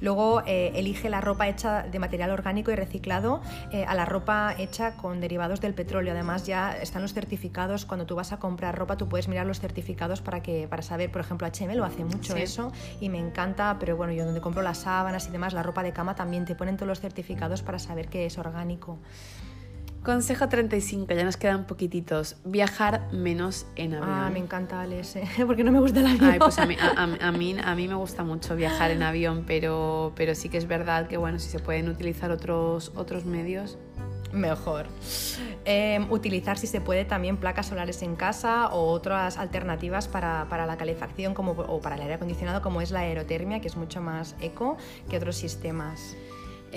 Luego 0.00 0.42
eh, 0.46 0.72
elige 0.74 1.10
la 1.10 1.20
ropa 1.20 1.48
hecha 1.48 1.82
de 1.82 1.98
material 1.98 2.30
orgánico 2.30 2.70
y 2.70 2.74
reciclado 2.74 3.40
eh, 3.72 3.84
a 3.84 3.94
la 3.94 4.04
ropa 4.04 4.54
hecha 4.58 4.96
con 4.96 5.20
derivados 5.20 5.60
del 5.60 5.74
petróleo. 5.74 6.12
Además 6.12 6.46
ya 6.46 6.76
están 6.76 7.02
los 7.02 7.14
certificados. 7.14 7.86
Cuando 7.86 8.06
tú 8.06 8.14
vas 8.14 8.32
a 8.32 8.38
comprar 8.38 8.76
ropa, 8.76 8.96
tú 8.96 9.08
puedes 9.08 9.28
mirar 9.28 9.46
los 9.46 9.60
certificados 9.60 10.20
para 10.20 10.42
que 10.42 10.68
para 10.68 10.82
saber, 10.82 11.10
por 11.10 11.20
ejemplo, 11.20 11.46
H&M 11.46 11.74
lo 11.74 11.84
hace 11.84 12.04
mucho 12.04 12.36
eso 12.36 12.72
y 13.00 13.08
me 13.08 13.18
encanta. 13.18 13.76
Pero 13.78 13.96
bueno, 13.96 14.12
yo 14.12 14.24
donde 14.24 14.40
compro 14.40 14.62
las 14.62 14.78
sábanas 14.78 15.26
y 15.28 15.30
demás, 15.30 15.52
la 15.52 15.62
ropa 15.62 15.82
de 15.82 15.92
cama 15.92 16.14
también 16.14 16.44
te 16.44 16.54
ponen 16.54 16.76
todos 16.76 16.88
los 16.88 17.00
certificados 17.00 17.62
para 17.62 17.78
saber 17.78 18.08
que 18.08 18.26
es 18.26 18.38
orgánico. 18.38 18.98
Consejo 20.06 20.48
35, 20.48 21.12
ya 21.12 21.24
nos 21.24 21.36
quedan 21.36 21.66
poquititos. 21.66 22.36
Viajar 22.44 23.12
menos 23.12 23.66
en 23.74 23.94
avión. 23.94 24.08
Ah, 24.08 24.30
me 24.32 24.38
encanta 24.38 24.80
Alex, 24.80 25.16
¿eh? 25.16 25.28
porque 25.48 25.64
no 25.64 25.72
me 25.72 25.80
gusta 25.80 25.98
el 25.98 26.06
avión. 26.06 26.30
Ay, 26.30 26.38
pues 26.38 26.56
a 26.60 26.64
mí, 26.64 26.76
a, 26.78 27.32
mí, 27.32 27.56
a 27.60 27.74
mí 27.74 27.88
me 27.88 27.96
gusta 27.96 28.22
mucho 28.22 28.54
viajar 28.54 28.92
en 28.92 29.02
avión, 29.02 29.42
pero, 29.48 30.12
pero 30.14 30.36
sí 30.36 30.48
que 30.48 30.58
es 30.58 30.68
verdad 30.68 31.08
que 31.08 31.16
bueno, 31.16 31.40
si 31.40 31.48
se 31.48 31.58
pueden 31.58 31.88
utilizar 31.88 32.30
otros, 32.30 32.92
otros 32.94 33.24
medios. 33.24 33.78
Mejor. 34.32 34.86
Em, 35.64 36.08
utilizar, 36.12 36.56
si 36.56 36.68
se 36.68 36.80
puede, 36.80 37.04
también 37.04 37.36
placas 37.36 37.66
solares 37.66 38.00
en 38.02 38.14
casa 38.14 38.68
o 38.68 38.92
otras 38.92 39.38
alternativas 39.38 40.06
para, 40.06 40.46
para, 40.48 40.66
la 40.66 40.76
calefacción 40.76 41.34
como, 41.34 41.50
o 41.50 41.80
para 41.80 41.96
el 41.96 42.02
aire 42.02 42.14
acondicionado, 42.14 42.62
como 42.62 42.80
es 42.80 42.92
la 42.92 43.00
aerotermia, 43.00 43.60
que 43.60 43.66
es 43.66 43.76
mucho 43.76 44.00
más 44.00 44.36
eco 44.40 44.76
que 45.10 45.16
otros 45.16 45.34
sistemas. 45.34 46.16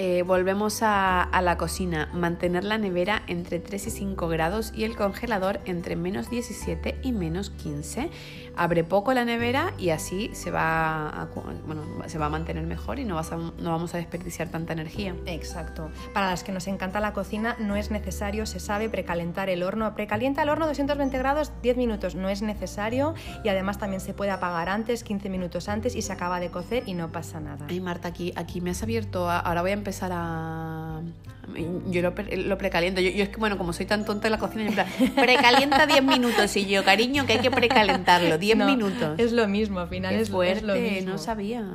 Eh, 0.01 0.23
volvemos 0.23 0.79
a, 0.81 1.29
la 1.43 1.57
cocina, 1.57 2.09
mantener 2.13 2.63
la 2.63 2.77
nevera 2.77 3.21
entre 3.27 3.59
3 3.59 3.87
y 3.87 3.89
5 3.89 4.29
grados 4.29 4.71
y 4.73 4.85
el 4.85 4.95
congelador 4.95 5.59
entre 5.65 5.97
menos 5.97 6.29
17 6.29 6.99
y 7.03 7.11
menos 7.11 7.49
15. 7.49 8.09
Abre 8.61 8.83
poco 8.83 9.13
la 9.13 9.23
nevera 9.23 9.73
y 9.77 9.91
así 9.91 10.31
se 10.33 10.51
va 10.51 11.07
a, 11.07 11.27
bueno, 11.65 11.83
se 12.07 12.17
va 12.17 12.25
a 12.25 12.29
mantener 12.29 12.65
mejor 12.65 12.99
y 12.99 13.05
no, 13.05 13.21
no 13.57 13.71
vamos 13.71 13.95
a 13.95 13.97
desperdiciar 13.97 14.49
tanta 14.49 14.73
energía. 14.73 15.15
Exacto. 15.25 15.89
Para 16.13 16.29
las 16.29 16.43
que 16.43 16.51
nos 16.51 16.67
encanta 16.67 16.99
la 16.99 17.13
cocina 17.13 17.55
no 17.59 17.77
es 17.77 17.89
necesario, 17.89 18.45
se 18.45 18.59
sabe, 18.59 18.89
precalentar 18.89 19.49
el 19.49 19.63
horno. 19.63 19.95
Precalienta 19.95 20.43
el 20.43 20.49
horno 20.49 20.67
220 20.67 21.17
grados 21.17 21.53
10 21.61 21.77
minutos, 21.77 22.15
no 22.15 22.27
es 22.27 22.41
necesario 22.41 23.13
y 23.45 23.47
además 23.47 23.77
también 23.77 24.01
se 24.01 24.13
puede 24.13 24.31
apagar 24.31 24.67
antes, 24.67 25.05
15 25.05 25.29
minutos 25.29 25.69
antes 25.69 25.95
y 25.95 26.01
se 26.01 26.11
acaba 26.11 26.41
de 26.41 26.49
cocer 26.49 26.83
y 26.85 26.95
no 26.95 27.13
pasa 27.13 27.39
nada. 27.39 27.65
Ay 27.69 27.79
Marta, 27.79 28.09
aquí, 28.09 28.33
aquí 28.35 28.59
me 28.59 28.71
has 28.71 28.83
abierto, 28.83 29.29
ahora 29.29 29.61
voy 29.61 29.71
a 29.71 29.75
empezar 29.75 30.11
a... 30.13 31.01
Yo 31.87 32.03
lo, 32.03 32.13
lo 32.45 32.57
precaliento. 32.59 33.01
Yo, 33.01 33.09
es 33.09 33.29
que, 33.29 33.37
bueno, 33.37 33.57
como 33.57 33.73
soy 33.73 33.87
tan 33.87 34.05
tonta 34.05 34.27
en 34.27 34.33
la 34.33 34.37
cocina, 34.37 34.69
yo 34.69 34.83
en 35.05 35.11
precalienta 35.15 35.87
10 35.87 36.03
minutos. 36.03 36.55
Y 36.55 36.67
yo, 36.67 36.83
cariño, 36.83 37.25
que 37.25 37.33
hay 37.33 37.39
que 37.39 37.49
precalentarlo, 37.49 38.37
10 38.37 38.48
minutos. 38.55 39.19
Es 39.19 39.31
lo 39.31 39.47
mismo, 39.47 39.79
al 39.79 39.89
final 39.89 40.15
es, 40.15 40.29
fuerte, 40.29 40.65
lo 40.65 40.75
mismo. 40.75 41.11
no 41.11 41.17
sabía. 41.17 41.65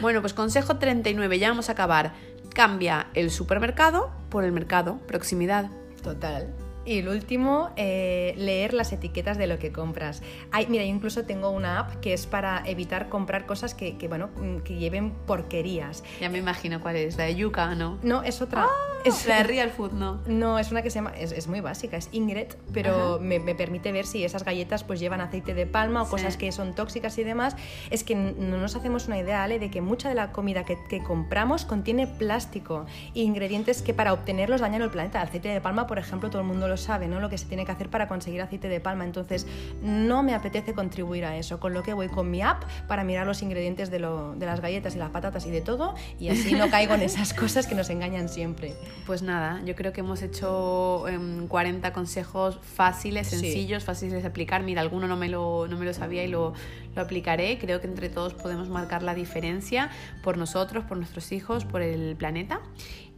Bueno, 0.00 0.20
pues 0.20 0.34
consejo 0.34 0.76
39, 0.76 1.38
ya 1.38 1.48
vamos 1.48 1.68
a 1.68 1.72
acabar. 1.72 2.12
Cambia 2.54 3.08
el 3.14 3.30
supermercado 3.30 4.10
por 4.30 4.44
el 4.44 4.52
mercado, 4.52 4.98
proximidad. 5.06 5.70
Total. 6.02 6.48
Y 6.88 7.00
el 7.00 7.08
último, 7.10 7.68
eh, 7.76 8.32
leer 8.38 8.72
las 8.72 8.94
etiquetas 8.94 9.36
de 9.36 9.46
lo 9.46 9.58
que 9.58 9.72
compras. 9.72 10.22
Hay, 10.52 10.68
mira, 10.68 10.84
yo 10.84 10.88
incluso 10.88 11.24
tengo 11.24 11.50
una 11.50 11.80
app 11.80 11.96
que 12.00 12.14
es 12.14 12.26
para 12.26 12.62
evitar 12.64 13.10
comprar 13.10 13.44
cosas 13.44 13.74
que, 13.74 13.94
bueno, 14.08 14.30
mm, 14.38 14.60
que 14.60 14.76
lleven 14.76 15.12
porquerías. 15.26 16.02
Ya 16.18 16.30
me 16.30 16.38
imagino 16.38 16.80
cuál 16.80 16.96
es, 16.96 17.18
la 17.18 17.24
de 17.24 17.34
Yuka, 17.34 17.74
¿no? 17.74 17.98
No, 18.02 18.22
es 18.22 18.40
otra. 18.40 18.64
Ah, 18.64 19.02
es 19.04 19.26
la 19.26 19.36
de 19.36 19.42
Real 19.44 19.68
Food, 19.68 19.92
¿no? 19.92 20.22
No, 20.26 20.58
es 20.58 20.70
una 20.70 20.80
que 20.80 20.88
se 20.88 20.94
llama, 20.94 21.12
es, 21.14 21.46
muy 21.46 21.60
básica, 21.60 21.98
es 21.98 22.08
Ingrid, 22.10 22.54
pero 22.72 23.18
me, 23.20 23.38
permite 23.54 23.92
ver 23.92 24.06
si 24.06 24.24
esas 24.24 24.42
galletas 24.42 24.82
pues 24.82 24.98
llevan 24.98 25.20
aceite 25.20 25.52
de 25.52 25.66
palma 25.66 26.04
o 26.04 26.08
cosas 26.08 26.38
que 26.38 26.50
son 26.52 26.74
tóxicas 26.74 27.18
y 27.18 27.22
demás. 27.22 27.54
Es 27.90 28.02
que 28.02 28.14
no 28.14 28.56
nos 28.56 28.76
hacemos 28.76 29.08
una 29.08 29.18
idea, 29.18 29.44
Ale, 29.44 29.58
de 29.58 29.70
que 29.70 29.82
mucha 29.82 30.08
de 30.08 30.14
la 30.14 30.32
comida 30.32 30.64
que, 30.64 30.78
que 30.88 31.02
compramos 31.02 31.66
contiene 31.66 32.06
plástico 32.06 32.86
e 33.14 33.20
ingredientes 33.20 33.82
que 33.82 33.92
para 33.92 34.14
obtenerlos 34.14 34.62
dañan 34.62 34.80
el 34.80 34.88
planeta. 34.88 35.20
El 35.20 35.28
aceite 35.28 35.50
de 35.50 35.60
palma, 35.60 35.86
por 35.86 35.98
ejemplo, 35.98 36.30
todo 36.30 36.40
el 36.40 36.48
mundo 36.48 36.66
lo 36.66 36.77
sabe, 36.78 37.08
¿no? 37.08 37.20
Lo 37.20 37.28
que 37.28 37.38
se 37.38 37.46
tiene 37.46 37.64
que 37.64 37.72
hacer 37.72 37.90
para 37.90 38.08
conseguir 38.08 38.40
aceite 38.40 38.68
de 38.68 38.80
palma. 38.80 39.04
Entonces, 39.04 39.46
no 39.82 40.22
me 40.22 40.34
apetece 40.34 40.74
contribuir 40.74 41.24
a 41.24 41.36
eso, 41.36 41.60
con 41.60 41.74
lo 41.74 41.82
que 41.82 41.92
voy 41.92 42.08
con 42.08 42.30
mi 42.30 42.42
app 42.42 42.64
para 42.86 43.04
mirar 43.04 43.26
los 43.26 43.42
ingredientes 43.42 43.90
de, 43.90 43.98
lo, 43.98 44.34
de 44.34 44.46
las 44.46 44.60
galletas 44.60 44.94
y 44.94 44.98
las 44.98 45.10
patatas 45.10 45.46
y 45.46 45.50
de 45.50 45.60
todo, 45.60 45.94
y 46.18 46.28
así 46.28 46.54
no 46.54 46.70
caigo 46.70 46.94
en 46.94 47.02
esas 47.02 47.34
cosas 47.34 47.66
que 47.66 47.74
nos 47.74 47.90
engañan 47.90 48.28
siempre. 48.28 48.74
Pues 49.06 49.22
nada, 49.22 49.60
yo 49.64 49.74
creo 49.74 49.92
que 49.92 50.00
hemos 50.00 50.22
hecho 50.22 51.04
40 51.48 51.88
em, 51.88 51.94
consejos 51.94 52.58
fáciles, 52.62 53.28
sencillos, 53.28 53.84
fáciles 53.84 54.22
de 54.22 54.28
aplicar. 54.28 54.62
Mira, 54.62 54.80
alguno 54.80 55.06
no 55.08 55.16
me 55.16 55.28
lo, 55.28 55.66
no 55.68 55.76
me 55.76 55.84
lo 55.84 55.94
sabía 55.94 56.24
y 56.24 56.28
lo, 56.28 56.54
lo 56.94 57.02
aplicaré. 57.02 57.58
Creo 57.58 57.80
que 57.80 57.86
entre 57.86 58.08
todos 58.08 58.34
podemos 58.34 58.68
marcar 58.68 59.02
la 59.02 59.14
diferencia 59.14 59.90
por 60.22 60.38
nosotros, 60.38 60.84
por 60.84 60.96
nuestros 60.96 61.32
hijos, 61.32 61.64
por 61.64 61.82
el 61.82 62.16
planeta 62.16 62.60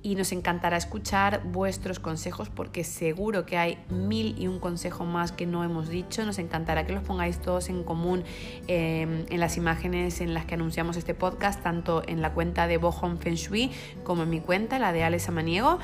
y 0.02 0.14
nos 0.14 0.32
encantará 0.32 0.76
escuchar 0.76 1.42
vuestros 1.44 2.00
consejos 2.00 2.48
porque 2.48 2.84
seguro 2.84 3.44
que 3.44 3.58
hay 3.58 3.78
mil 3.90 4.34
y 4.38 4.46
un 4.46 4.58
consejo 4.58 5.04
más 5.04 5.32
que 5.32 5.46
no 5.46 5.62
hemos 5.62 5.88
dicho. 5.88 6.24
Nos 6.24 6.38
encantará 6.38 6.86
que 6.86 6.92
los 6.92 7.02
pongáis 7.02 7.38
todos 7.38 7.68
en 7.68 7.84
común 7.84 8.24
em, 8.66 9.26
en 9.28 9.40
las 9.40 9.56
imágenes 9.56 10.20
en 10.20 10.32
las 10.32 10.46
que 10.46 10.54
anunciamos 10.54 10.96
este 10.96 11.14
podcast, 11.14 11.62
tanto 11.62 12.02
en 12.06 12.22
la 12.22 12.32
cuenta 12.32 12.66
de 12.66 12.78
Bohom 12.78 13.18
Feng 13.18 13.34
Shui 13.34 13.70
como 14.02 14.22
en 14.22 14.30
mi 14.30 14.40
cuenta, 14.40 14.78
la 14.78 14.92
de 14.92 15.04
Alex 15.04 15.28
Amaniego. 15.28 15.78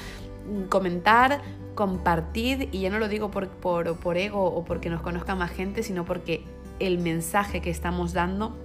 Comentar, 0.68 1.42
compartir, 1.74 2.68
y 2.72 2.80
ya 2.80 2.90
no 2.90 2.98
lo 2.98 3.08
digo 3.08 3.30
por, 3.30 3.48
por, 3.48 3.98
por 3.98 4.16
ego 4.16 4.44
o 4.44 4.64
porque 4.64 4.88
nos 4.90 5.02
conozca 5.02 5.34
más 5.34 5.50
gente, 5.50 5.82
sino 5.82 6.04
porque 6.04 6.44
el 6.78 6.98
mensaje 6.98 7.60
que 7.60 7.70
estamos 7.70 8.12
dando 8.12 8.56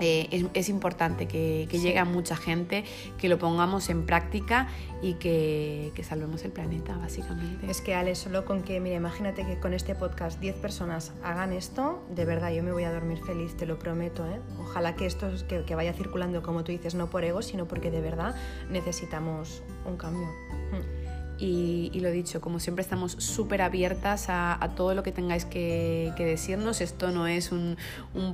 eh, 0.00 0.48
es, 0.54 0.68
importante 0.68 1.26
que, 1.26 1.66
llegue 1.70 1.98
a 1.98 2.04
mucha 2.04 2.36
gente, 2.36 2.84
que 3.18 3.28
lo 3.28 3.38
pongamos 3.38 3.88
en 3.90 4.06
práctica 4.06 4.68
y 5.02 5.14
que, 5.14 5.92
salvemos 6.02 6.44
el 6.44 6.52
planeta, 6.52 6.96
básicamente. 6.96 7.70
Es 7.70 7.80
que, 7.80 7.94
Ale, 7.94 8.14
solo 8.14 8.44
con 8.44 8.62
que, 8.62 8.80
mira, 8.80 8.96
imagínate 8.96 9.44
que 9.44 9.58
con 9.58 9.74
este 9.74 9.94
podcast 9.94 10.40
10 10.40 10.56
personas 10.56 11.12
hagan 11.22 11.52
esto, 11.52 12.02
de 12.10 12.24
verdad, 12.24 12.50
yo 12.52 12.62
me 12.62 12.72
voy 12.72 12.84
a 12.84 12.92
dormir 12.92 13.18
feliz, 13.24 13.56
te 13.56 13.66
lo 13.66 13.78
prometo. 13.78 14.26
¿eh? 14.26 14.40
Ojalá 14.58 14.96
que 14.96 15.06
esto 15.06 15.30
que, 15.48 15.64
que 15.64 15.74
vaya 15.74 15.92
circulando, 15.92 16.42
como 16.42 16.64
tú 16.64 16.72
dices, 16.72 16.94
no 16.94 17.10
por 17.10 17.24
ego, 17.24 17.42
sino 17.42 17.68
porque 17.68 17.90
de 17.90 18.00
verdad 18.00 18.34
necesitamos 18.70 19.62
un 19.84 19.96
cambio. 19.96 20.26
Mm. 20.26 20.99
Y, 21.40 21.98
lo 22.00 22.10
dicho, 22.10 22.40
como 22.40 22.60
siempre 22.60 22.82
estamos 22.82 23.12
súper 23.12 23.62
abiertas 23.62 24.26
a, 24.28 24.58
todo 24.76 24.94
lo 24.94 25.02
que 25.02 25.10
tengáis 25.10 25.46
que, 25.46 26.12
decirnos. 26.18 26.80
Esto 26.82 27.10
no 27.10 27.26
es 27.26 27.50
un, 27.50 27.76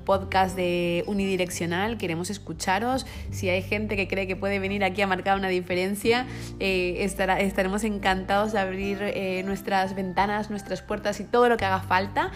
podcast 0.04 0.56
de 0.56 1.04
unidireccional, 1.06 1.98
queremos 1.98 2.30
escucharos. 2.30 3.06
Si 3.30 3.48
hay 3.48 3.62
gente 3.62 3.96
que 3.96 4.08
cree 4.08 4.26
que 4.26 4.34
puede 4.34 4.58
venir 4.58 4.82
aquí 4.82 5.02
a 5.02 5.06
marcar 5.06 5.38
una 5.38 5.48
diferencia, 5.48 6.26
eh, 6.58 6.96
estaremos 7.00 7.84
encantados 7.84 8.52
de 8.52 8.58
abrir 8.58 8.98
eh, 9.02 9.42
nuestras 9.44 9.94
ventanas, 9.94 10.50
nuestras 10.50 10.82
puertas 10.82 11.20
y 11.20 11.24
todo 11.24 11.48
lo 11.48 11.56
que 11.56 11.64
haga 11.64 11.80
falta. 11.80 12.32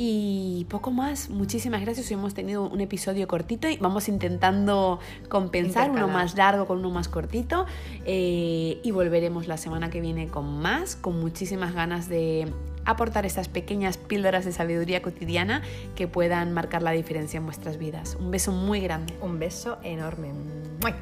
Y 0.00 0.64
poco 0.70 0.92
más, 0.92 1.28
muchísimas 1.28 1.80
gracias. 1.80 2.06
Hoy 2.06 2.14
hemos 2.14 2.32
tenido 2.32 2.62
un 2.62 2.80
episodio 2.80 3.26
cortito 3.26 3.68
y 3.68 3.78
vamos 3.78 4.08
intentando 4.08 5.00
compensar 5.28 5.90
uno 5.90 6.06
más 6.06 6.36
largo 6.36 6.66
con 6.68 6.78
uno 6.78 6.90
más 6.90 7.08
cortito. 7.08 7.66
Eh, 8.04 8.80
y 8.84 8.90
volveremos 8.92 9.48
la 9.48 9.56
semana 9.56 9.90
que 9.90 10.00
viene 10.00 10.28
con 10.28 10.60
más, 10.60 10.94
con 10.94 11.18
muchísimas 11.18 11.74
ganas 11.74 12.08
de 12.08 12.46
aportar 12.84 13.26
estas 13.26 13.48
pequeñas 13.48 13.96
píldoras 13.96 14.44
de 14.44 14.52
sabiduría 14.52 15.02
cotidiana 15.02 15.62
que 15.96 16.06
puedan 16.06 16.52
marcar 16.52 16.82
la 16.82 16.92
diferencia 16.92 17.38
en 17.38 17.44
vuestras 17.44 17.76
vidas. 17.76 18.16
Un 18.20 18.30
beso 18.30 18.52
muy 18.52 18.80
grande. 18.80 19.14
Un 19.20 19.40
beso 19.40 19.78
enorme. 19.82 20.30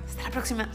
Hasta 0.07 0.23
la 0.23 0.31
próxima. 0.31 0.71